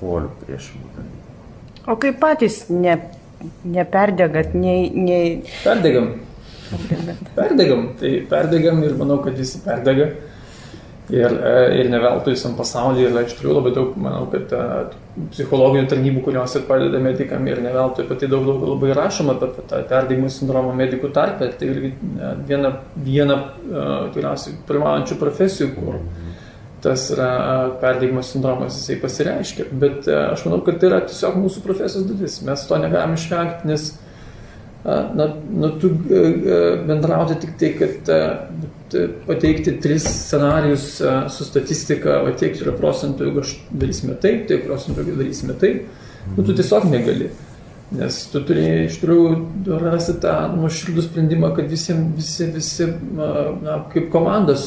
polių, 0.00 0.32
priešingų 0.44 0.92
dalykų. 0.96 1.22
O 1.86 1.96
kaip 2.02 2.18
patys 2.20 2.64
ne, 2.68 2.98
neperdegat, 3.64 4.54
nei... 4.58 4.90
nei... 4.90 5.26
Perdegam. 5.62 6.16
Perdegam. 7.36 7.90
Tai 8.00 8.10
perdegam 8.30 8.82
ir 8.84 8.96
manau, 8.98 9.20
kad 9.24 9.38
visi 9.38 9.62
perdega. 9.64 10.10
Ir, 11.06 11.34
ir 11.78 11.86
ne 11.86 11.98
veltui 12.02 12.32
visam 12.34 12.56
pasaulyje 12.58 13.12
yra 13.12 13.20
iš 13.22 13.36
tikrųjų 13.36 13.52
labai 13.60 13.72
daug, 13.76 13.92
manau, 14.02 14.24
kad 14.32 14.50
psichologinių 15.30 15.86
tarnybų, 15.92 16.22
kurios 16.24 16.56
ir 16.58 16.64
padeda 16.66 16.98
medikam 17.02 17.46
ir 17.46 17.60
ne 17.62 17.70
veltui 17.74 18.02
apie 18.02 18.16
tai 18.18 18.28
daug, 18.32 18.42
daug 18.48 18.64
labai 18.72 18.90
rašoma 18.96 19.36
apie 19.36 19.66
tą 19.70 19.84
perdegimų 19.86 20.30
sindromą 20.34 20.72
medikų 20.74 21.12
tarpe. 21.14 21.52
Tai 21.60 21.68
irgi 21.70 21.92
viena, 22.48 22.72
viena 23.06 23.38
tikriausiai 24.16 24.58
pirmaujančių 24.66 25.18
profesijų, 25.20 25.70
kur 25.76 26.00
tas 26.82 27.06
yra 27.14 27.30
perdegimo 27.80 28.24
sindromas, 28.26 28.80
jisai 28.80 28.98
pasireiškia. 29.02 29.68
Bet 29.78 30.10
aš 30.10 30.42
manau, 30.48 30.58
kad 30.66 30.82
tai 30.82 30.90
yra 30.90 31.00
tiesiog 31.06 31.38
mūsų 31.38 31.62
profesijos 31.64 32.10
dalis. 32.10 32.40
Mes 32.46 32.66
to 32.66 32.82
negalime 32.82 33.14
išvengti, 33.18 33.70
nes 33.70 33.92
na, 34.86 35.26
na, 35.50 35.70
tu 35.80 35.90
bendrauti 36.86 37.40
tik 37.42 37.56
tai, 37.58 37.72
kad 37.80 38.10
pateikti 39.26 39.74
tris 39.82 40.04
scenarius 40.06 41.00
su 41.34 41.46
statistika, 41.46 42.20
o 42.22 42.30
tiek 42.38 42.54
yra 42.62 42.74
procentų, 42.76 43.26
jeigu 43.26 43.42
darysime 43.82 44.14
taip, 44.22 44.44
tiek 44.50 44.62
procentų, 44.68 45.02
jeigu 45.02 45.18
darysime 45.24 45.56
taip, 45.58 45.88
nu, 46.36 46.44
tu 46.44 46.54
tiesiog 46.54 46.86
negali. 46.92 47.32
Nes 47.96 48.16
tu 48.32 48.40
turi 48.42 48.64
iš 48.86 48.96
tikrųjų 48.98 49.76
rasti 49.78 50.16
tą 50.22 50.34
nuoširdų 50.56 51.04
sprendimą, 51.04 51.52
kad 51.54 51.68
visiems, 51.70 52.14
visi, 52.18 52.48
visi, 52.54 52.88
na, 53.14 53.76
kaip 53.92 54.08
komandas 54.14 54.64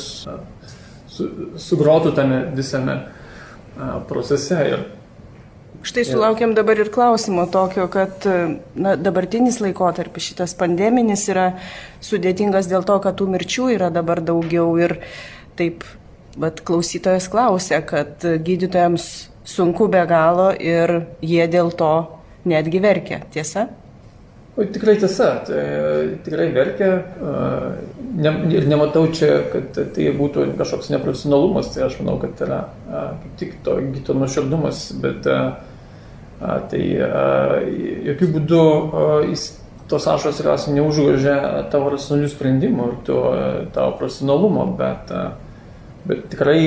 su, 1.12 1.28
sugrotų 1.60 2.14
tame 2.16 2.46
visame 2.56 2.96
procese. 4.08 4.62
Ir 4.72 4.86
Štai 5.80 6.04
sulaukėm 6.04 6.52
dabar 6.58 6.80
ir 6.82 6.90
klausimo 6.92 7.46
tokio, 7.52 7.86
kad 7.92 8.26
na, 8.76 8.98
dabartinis 9.00 9.62
laikotarpis, 9.64 10.32
šitas 10.32 10.54
pandeminis 10.60 11.24
yra 11.32 11.54
sudėtingas 12.04 12.68
dėl 12.68 12.84
to, 12.88 12.98
kad 13.04 13.16
tų 13.20 13.30
mirčių 13.32 13.70
yra 13.78 13.88
dabar 13.94 14.20
daugiau 14.20 14.74
ir 14.82 14.98
taip, 15.60 15.86
bet 16.40 16.60
klausytojas 16.68 17.30
klausia, 17.32 17.80
kad 17.88 18.20
gydytojams 18.20 19.30
sunku 19.48 19.88
be 19.92 20.04
galo 20.10 20.52
ir 20.52 21.06
jie 21.24 21.46
dėl 21.48 21.72
to 21.72 21.94
netgi 22.50 22.84
verkia. 22.84 23.24
Tiesa? 23.32 23.70
O 24.60 24.66
tikrai 24.68 24.98
tiesa, 25.00 25.30
tai, 25.48 25.64
tikrai 26.26 26.50
verkia 26.52 26.92
ne, 28.20 28.34
ir 28.52 28.68
nematau 28.68 29.06
čia, 29.16 29.46
kad 29.54 29.78
tai 29.96 30.10
būtų 30.18 30.50
kažkoks 30.60 30.92
neprofesionalumas, 30.92 31.72
tai 31.72 31.86
aš 31.86 31.96
manau, 32.02 32.18
kad 32.20 32.42
yra 32.44 32.58
kaip 32.90 33.38
tik 33.40 33.54
to 33.64 33.78
gyto 33.94 34.18
nuoširdumas, 34.18 34.90
bet 35.00 35.30
a, 35.32 35.40
tai 36.40 36.84
a, 37.04 37.24
jokių 38.10 38.32
būdų 38.36 38.64
a, 38.64 39.06
jis, 39.28 39.52
tos 39.90 40.06
ašos 40.08 40.40
tikriausiai 40.40 40.78
neužgožia 40.78 41.38
tavo 41.74 41.94
racionalių 41.96 42.32
sprendimų 42.32 42.90
ir 42.92 42.98
to, 43.08 43.22
tavo 43.76 43.96
profesionalumo, 44.00 44.68
bet, 44.80 45.12
a, 45.12 45.32
bet 46.10 46.28
tikrai, 46.34 46.60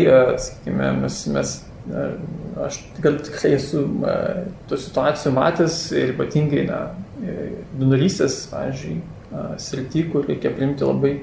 sakykime, 0.42 0.90
mes, 1.04 1.20
mes 1.32 1.54
aš 2.62 2.78
tikrai, 2.96 3.14
tikrai 3.26 3.54
esu 3.56 3.84
tų 4.70 4.78
situacijų 4.78 5.32
matęs 5.34 5.78
ir 5.96 6.12
ypatingai, 6.14 6.66
na, 6.68 6.82
donorystės, 7.78 8.44
pavyzdžiui, 8.52 8.98
srity, 9.62 10.04
kur 10.12 10.26
reikia 10.28 10.52
priimti 10.54 10.86
labai, 10.86 11.14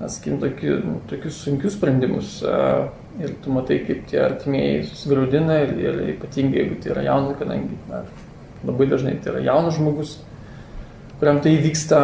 sakykim, 0.00 1.00
tokius, 1.10 1.40
sunkius 1.42 1.76
sprendimus. 1.76 2.38
Ir 3.16 3.32
tu 3.40 3.52
matai, 3.54 3.78
kaip 3.86 4.04
tie 4.10 4.20
artimieji 4.20 4.84
susigaudina 4.90 5.62
ir, 5.64 5.74
ir 5.80 6.00
ypatingai, 6.12 6.62
jeigu 6.62 6.80
tai 6.82 6.92
yra 6.92 7.04
jaunas, 7.06 7.38
kadangi 7.40 7.78
na, 7.88 8.02
labai 8.68 8.88
dažnai 8.90 9.14
tai 9.24 9.32
yra 9.32 9.44
jaunas 9.46 9.78
žmogus, 9.78 10.18
kuriam 11.16 11.40
tai 11.40 11.54
vyksta 11.64 12.00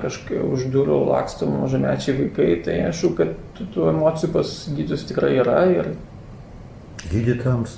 kažkaip 0.00 0.46
už 0.56 0.68
durų 0.72 1.02
laksto 1.10 1.48
mažamečiai 1.50 2.16
vaikai, 2.22 2.50
tai 2.64 2.78
aišku, 2.88 3.12
kad 3.18 3.34
tų, 3.58 3.68
tų 3.74 3.90
emocijų 3.92 4.32
pas 4.38 4.54
gydytus 4.72 5.04
tikrai 5.10 5.34
yra 5.42 5.58
ir 5.74 5.92
Gydytams 7.06 7.76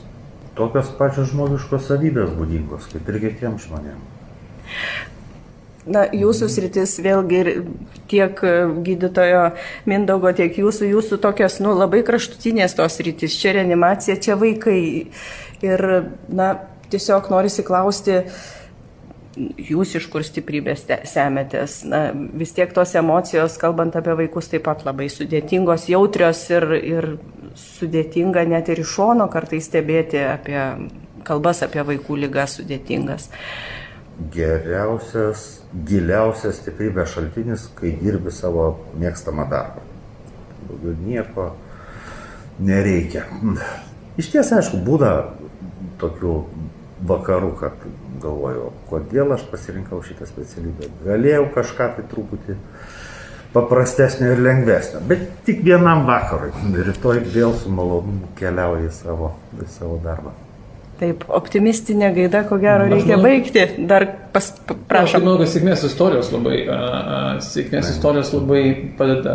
tokios 0.57 0.89
pačios 0.99 1.33
žmogiškos 1.33 1.91
savybės 1.91 2.31
būdingos, 2.39 2.87
kaip 2.93 3.11
ir 3.11 3.19
kitiems 3.27 3.67
žmonėms. 3.67 4.15
Na, 5.89 6.05
jūsų 6.13 6.49
sritis 6.53 6.97
vėlgi 7.01 7.39
ir 7.41 7.51
tiek 8.11 8.41
gydytojo 8.85 9.45
Mindaugo, 9.89 10.33
tiek 10.37 10.59
jūsų, 10.61 10.91
jūsų 10.93 11.21
tokios, 11.23 11.59
nu, 11.65 11.73
labai 11.79 12.03
kraštutinės 12.07 12.77
tos 12.79 12.99
sritis. 12.99 13.37
Čia 13.41 13.57
reanimacija, 13.59 14.19
čia 14.21 14.37
vaikai. 14.41 14.81
Ir, 15.65 15.85
na, 16.29 16.53
tiesiog 16.93 17.31
norisi 17.33 17.65
klausti, 17.67 18.21
jūs 19.39 19.95
iš 19.99 20.07
kur 20.13 20.25
stiprybės 20.27 20.85
semėtės. 21.09 21.81
Na, 21.89 22.03
vis 22.13 22.55
tiek 22.57 22.73
tos 22.75 22.95
emocijos, 22.99 23.59
kalbant 23.61 23.97
apie 23.99 24.17
vaikus, 24.19 24.51
taip 24.53 24.67
pat 24.69 24.85
labai 24.89 25.09
sudėtingos, 25.13 25.89
jautrios 25.93 26.45
ir, 26.53 26.69
ir 26.79 27.11
sudėtinga 27.59 28.45
net 28.49 28.71
ir 28.73 28.83
iš 28.85 28.97
šono 28.99 29.29
kartais 29.33 29.69
stebėti 29.71 30.21
apie 30.27 30.61
kalbas 31.29 31.63
apie 31.67 31.85
vaikų 31.85 32.23
lygas 32.25 32.59
sudėtingas. 32.59 33.29
Geriausias 34.19 35.45
giliausias 35.87 36.59
stiprybės 36.59 37.13
šaltinis, 37.15 37.69
kai 37.79 37.93
dirbi 38.01 38.33
savo 38.35 38.73
mėgstamą 38.99 39.47
darbą. 39.51 39.85
Daugiau 40.69 40.97
nieko 41.05 41.53
nereikia. 42.59 43.25
Iš 44.19 44.33
ties, 44.33 44.51
aišku, 44.57 44.81
būna 44.83 45.13
tokių 46.03 46.35
vakarų, 47.07 47.53
kad 47.61 47.85
galvoju, 48.23 48.73
kodėl 48.91 49.37
aš 49.37 49.45
pasirinkau 49.53 50.01
šitą 50.03 50.27
specialybę. 50.27 50.91
Galėjau 51.07 51.45
kažką 51.55 51.93
tai 51.97 52.07
truputį 52.11 52.59
paprastesnio 53.55 54.33
ir 54.35 54.43
lengvesnio, 54.43 55.05
bet 55.09 55.25
tik 55.47 55.63
vienam 55.67 56.05
vakarui. 56.09 56.51
Rytoj 56.91 57.23
vėl 57.31 57.55
su 57.57 57.71
malonumu 57.73 58.35
keliauju 58.39 58.91
į 58.91 58.95
savo, 58.99 59.33
į 59.63 59.71
savo 59.79 60.03
darbą. 60.05 60.35
Taip, 60.99 61.23
optimistinė 61.31 62.09
gaida, 62.17 62.41
ko 62.49 62.57
gero, 62.59 62.89
reikia 62.91 63.15
manau, 63.15 63.29
baigti. 63.29 63.63
Dar 63.87 64.05
pas, 64.35 64.49
prašom. 64.91 65.21
Aš 65.21 65.23
manau, 65.23 65.35
kad 65.39 65.51
sėkmės 65.53 65.85
istorijos 65.87 66.31
labai, 66.35 66.57
sėkmės 67.47 67.91
istorijos 67.93 68.33
labai 68.35 68.63
padeda, 68.99 69.35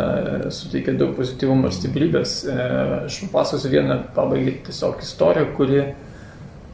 suteikia 0.52 0.92
daug 1.00 1.14
pozityvumo 1.16 1.70
ir 1.70 1.76
stiprybės. 1.76 2.34
E, 2.44 2.66
aš 3.06 3.16
pasakosiu 3.32 3.72
vieną 3.72 3.96
pabaigai 4.16 4.58
tiesiog 4.66 5.00
istoriją, 5.06 5.46
kuri 5.56 5.80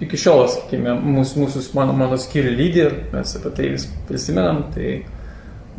iki 0.02 0.18
šiol, 0.18 0.42
sakykime, 0.56 0.96
mūsų, 1.04 1.44
mūsų 1.44 1.64
mano, 1.78 1.94
mano 1.94 2.18
skyrių 2.18 2.56
lydi 2.58 2.84
ir 2.88 2.98
mes 3.14 3.36
apie 3.38 3.54
tai 3.60 3.70
vis 3.76 3.86
prisimenam. 4.10 4.64
Tai 4.74 4.96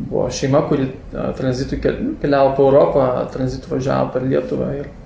buvo 0.00 0.24
šeima, 0.32 0.64
kuri 0.72 0.88
tranzitų 1.12 1.82
keliavo 2.24 2.56
po 2.56 2.72
Europą, 2.72 3.06
tranzitų 3.36 3.76
važiavo 3.76 4.08
per 4.16 4.24
Lietuvą 4.30 4.72
ir 4.80 4.90
E, 4.90 5.01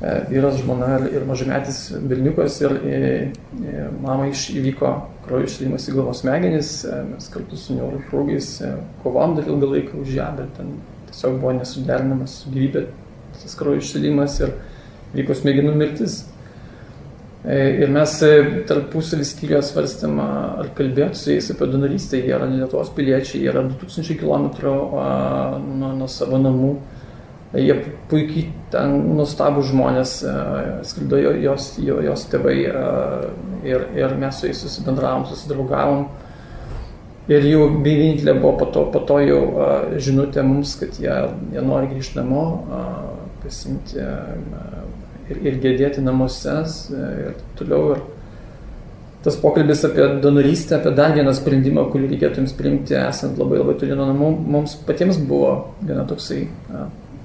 vyras, 0.00 0.58
žmona 0.58 0.98
ir, 1.06 1.22
mažametis 1.26 1.78
berniukas 2.02 2.60
ir, 2.64 2.74
ir, 2.84 3.06
ir 3.62 3.94
mama 4.02 4.26
iš, 4.30 4.48
įvyko 4.58 4.90
kraujo 5.24 5.46
išsilimas 5.48 5.86
į 5.88 5.94
galvos 5.96 6.20
smegenis, 6.24 6.72
e, 6.84 6.98
mes 7.12 7.30
kartu 7.32 7.58
su 7.60 7.76
neurochirurgais 7.78 8.50
e, 8.60 8.74
kovom 9.04 9.36
dar 9.38 9.48
ilgą 9.48 9.70
laiką 9.70 10.02
už 10.02 10.12
ją, 10.18 10.28
bet 10.40 10.52
ten 10.58 10.76
tiesiog 11.08 11.40
buvo 11.40 11.54
nesuderinamas 11.60 12.40
su 12.42 12.52
gyvybė 12.52 12.86
tas 13.40 13.58
kraujo 13.58 13.82
išsilimas 13.82 14.38
ir 14.42 14.54
vyko 15.14 15.36
smegenų 15.38 15.74
mirtis. 15.78 16.24
Ir 17.44 17.90
mes 17.92 18.12
tarpusavį 18.70 19.24
skyriuje 19.28 19.58
svarstėm, 19.68 20.14
ar 20.16 20.70
kalbėti 20.78 21.18
su 21.20 21.34
jais 21.34 21.50
apie 21.52 21.66
donorystę, 21.68 22.16
jie 22.16 22.30
yra 22.32 22.46
Lietuvos 22.48 22.88
piliečiai, 22.96 23.42
jie 23.42 23.50
yra 23.52 23.66
2000 23.68 24.16
km 24.16 24.46
nuo, 24.64 25.90
nuo 25.98 26.08
savo 26.08 26.40
namų 26.40 26.70
Jie 27.54 27.74
puikiai 28.10 28.48
ten 28.72 28.94
nustabų 29.14 29.62
žmonės, 29.68 30.14
e, 30.26 30.34
skrido 30.88 31.20
jos, 31.22 31.74
jos 31.78 32.24
tėvai 32.32 32.56
e, 32.66 32.80
ir, 33.68 33.84
ir 33.94 34.14
mes 34.18 34.40
su 34.40 34.48
jais 34.48 34.62
susibendravom, 34.64 35.26
susidraugavom. 35.30 36.08
Ir 37.30 37.46
jau 37.48 37.68
vienintelė 37.84 38.34
buvo 38.40 38.56
po 38.64 38.66
to, 38.74 38.82
po 38.92 39.04
to 39.06 39.20
jau 39.22 39.38
e, 39.46 40.00
žinutė 40.02 40.42
mums, 40.46 40.74
kad 40.80 40.98
jie, 40.98 41.14
jie 41.54 41.62
nori 41.64 41.92
grįžti 41.92 42.18
namo, 42.18 42.42
pasimti 43.44 44.02
ir, 44.02 45.38
ir 45.38 45.62
gėdėti 45.62 46.02
namuose 46.02 46.58
ir 46.90 47.38
toliau. 47.60 47.94
Ir 47.94 48.02
tas 49.24 49.38
pokalbis 49.40 49.86
apie 49.86 50.10
donorystę, 50.20 50.80
apie 50.80 50.90
dar 50.98 51.14
vieną 51.14 51.32
sprendimą, 51.38 51.86
kurį 51.94 52.10
reikėtų 52.10 52.42
jums 52.42 52.58
priimti, 52.58 52.98
esant 52.98 53.38
labai 53.40 53.62
labai 53.62 53.78
toli 53.80 53.94
nuo 53.96 54.10
namų, 54.10 54.34
mums 54.58 54.74
patiems 54.84 55.22
buvo 55.22 55.54
gana 55.86 56.02
toksai 56.10 56.42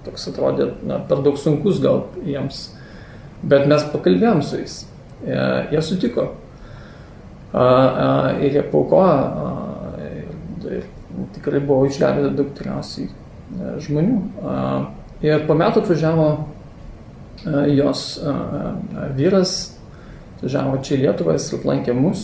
toks 0.09 0.27
atrodė 0.33 0.73
na, 0.89 0.99
per 1.05 1.23
daug 1.25 1.37
sunkus 1.39 1.79
gal 1.83 2.07
jiems. 2.25 2.67
Bet 3.39 3.69
mes 3.71 3.85
pakalbėjom 3.93 4.41
su 4.43 4.59
jais. 4.59 4.79
E, 5.23 5.39
jie 5.71 5.81
sutiko. 5.85 6.27
A, 7.53 7.63
a, 7.63 8.09
ir 8.43 8.57
jie 8.57 8.63
paukojo. 8.71 9.55
Ir, 9.99 10.27
ir 10.69 10.85
tikrai 11.37 11.61
buvo 11.63 11.87
išgelbėta 11.87 12.33
daug 12.35 12.51
tikriausiai 12.57 13.07
e, 13.07 13.73
žmonių. 13.85 14.19
A, 14.43 14.57
ir 15.23 15.47
po 15.47 15.55
metų 15.59 15.85
atvažiavo 15.85 16.29
a, 16.35 17.63
jos 17.71 18.03
vyras, 19.15 19.55
atvažiavo 20.37 20.81
čia 20.83 20.97
į 20.97 21.01
Lietuvą, 21.05 21.37
jis 21.37 21.53
aplankė 21.55 21.95
mus, 21.95 22.21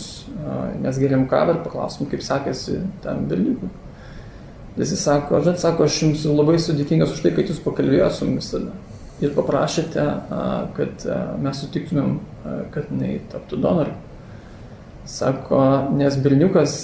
mes 0.82 0.98
geriam 1.00 1.24
kavą 1.28 1.56
ir 1.56 1.64
paklausom, 1.64 2.08
kaip 2.10 2.24
sekėsi 2.24 2.82
tam 3.04 3.24
dalykui. 3.30 3.72
Jis 4.76 4.92
sako, 5.00 5.40
žinot, 5.40 5.60
sako, 5.62 5.86
aš 5.88 6.02
jums 6.02 6.24
labai 6.28 6.58
sudėkingas 6.60 7.14
už 7.14 7.22
tai, 7.24 7.30
kad 7.36 7.48
jūs 7.48 7.62
pakalbėjote 7.64 8.12
su 8.18 8.26
mumis 8.28 8.50
tada. 8.52 8.74
Ir 9.24 9.30
paprašėte, 9.32 10.02
kad 10.76 11.06
mes 11.40 11.62
sutiktumėm, 11.62 12.18
kad 12.74 12.90
jinai 12.92 13.14
taptų 13.32 13.56
donorą. 13.64 13.94
Sako, 15.08 15.62
nes 15.96 16.18
berniukas, 16.20 16.74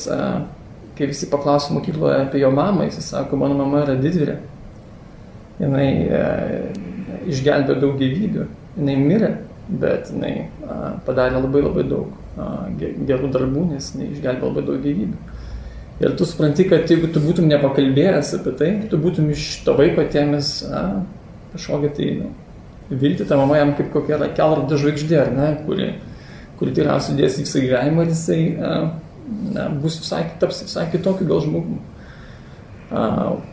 kai 0.97 1.11
visi 1.11 1.29
paklausė 1.29 1.77
mokykloje 1.77 2.23
apie 2.23 2.41
jo 2.41 2.49
mamą, 2.55 2.87
jis 2.89 3.03
sako, 3.11 3.37
mano 3.43 3.59
mama 3.61 3.83
yra 3.85 3.99
didvyrė. 4.01 4.39
Jinai 5.61 5.89
išgelbėjo 7.29 7.77
daug 7.83 8.01
gyvybių. 8.01 8.49
Jinai 8.79 8.97
mirė, 9.03 9.35
bet 9.69 10.09
jinai 10.15 10.49
padarė 11.05 11.45
labai 11.45 11.67
labai 11.67 11.85
daug 11.93 12.09
gerų 13.05 13.29
darbų, 13.37 13.69
nes 13.75 13.93
jinai 13.93 14.09
išgelbėjo 14.15 14.49
labai 14.55 14.65
daug 14.71 14.81
gyvybių. 14.89 15.19
Ir 16.03 16.17
tu 16.19 16.27
supranti, 16.27 16.65
kad 16.67 16.89
jeigu 16.91 17.13
tu 17.15 17.21
būtum 17.23 17.47
nepakalbėjęs 17.47 18.33
apie 18.41 18.53
tai, 18.59 18.71
tu 18.91 18.99
būtum 18.99 19.29
iš 19.31 19.61
to 19.67 19.77
vaiko 19.79 20.03
tėmės 20.11 20.57
kažkokią 21.53 21.91
tai 21.95 22.09
nu, 22.17 22.31
viltį, 22.91 23.27
ta 23.29 23.39
mama 23.39 23.61
jam 23.61 23.71
kaip 23.79 23.93
kokia 23.95 24.17
yra 24.19 24.31
kelrodė 24.35 24.81
žvaigždė, 24.83 25.19
ar 25.23 25.31
ne, 25.37 25.49
kuri, 25.67 25.89
kuri 26.59 26.75
tikriausiai 26.75 27.21
dės 27.21 27.39
visą 27.39 27.63
gyvenimą 27.63 28.07
ir 28.07 28.15
jisai 28.17 28.41
na, 28.59 29.69
bus 29.83 30.01
visai, 30.03 30.25
taps 30.43 30.65
visai 30.67 30.89
kitokiu 30.91 31.29
gal 31.31 31.45
žmogum. 31.45 31.79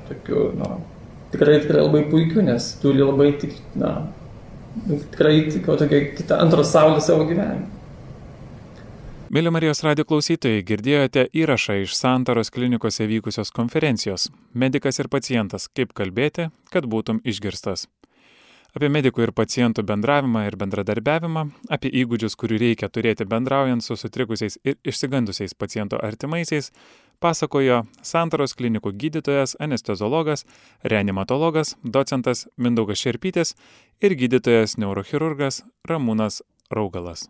Tokiu, 0.10 0.50
na, 0.60 0.74
tikrai, 1.34 1.60
tikrai 1.64 1.86
labai 1.86 2.06
puikiu, 2.10 2.42
nes 2.46 2.74
turi 2.82 3.06
labai 3.06 3.32
tik, 3.40 3.54
na, 3.80 3.94
tikrai 4.90 5.44
tik 5.52 5.70
tokia 5.70 6.02
kita 6.18 6.42
antro 6.42 6.66
saulė 6.66 7.04
savo 7.06 7.30
gyvenimą. 7.30 7.79
Mėly 9.30 9.52
Marijos 9.54 9.84
radio 9.86 10.02
klausytojai, 10.10 10.64
girdėjote 10.66 11.28
įrašą 11.38 11.76
iš 11.84 11.92
Santaros 11.94 12.50
klinikose 12.50 13.06
vykusios 13.06 13.52
konferencijos 13.54 14.32
Medikas 14.58 14.98
ir 14.98 15.06
pacientas- 15.06 15.68
kaip 15.78 15.94
kalbėti, 15.94 16.50
kad 16.72 16.88
būtum 16.90 17.22
išgirstas. 17.22 17.86
Apie 18.74 18.90
medikų 18.90 19.28
ir 19.28 19.32
pacientų 19.32 19.86
bendravimą 19.86 20.48
ir 20.48 20.58
bendradarbiavimą, 20.58 21.52
apie 21.70 21.92
įgūdžius, 21.92 22.36
kurių 22.36 22.58
reikia 22.60 22.90
turėti 22.90 23.30
bendraujant 23.30 23.84
su 23.84 23.94
sutrikusiais 23.94 24.58
ir 24.64 24.78
išsigandusiais 24.84 25.54
paciento 25.54 26.00
artimaisiais, 26.02 26.72
pasakojo 27.22 27.86
Santaros 28.02 28.56
klinikų 28.56 28.98
gydytojas, 28.98 29.56
anesteziologas, 29.60 30.44
reanimatologas, 30.84 31.76
docentas 31.84 32.48
Mindaugas 32.58 32.98
Šerpytis 32.98 33.54
ir 34.02 34.16
gydytojas 34.16 34.78
neurochirurgas 34.78 35.62
Ramūnas 35.88 36.42
Raugalas. 36.72 37.30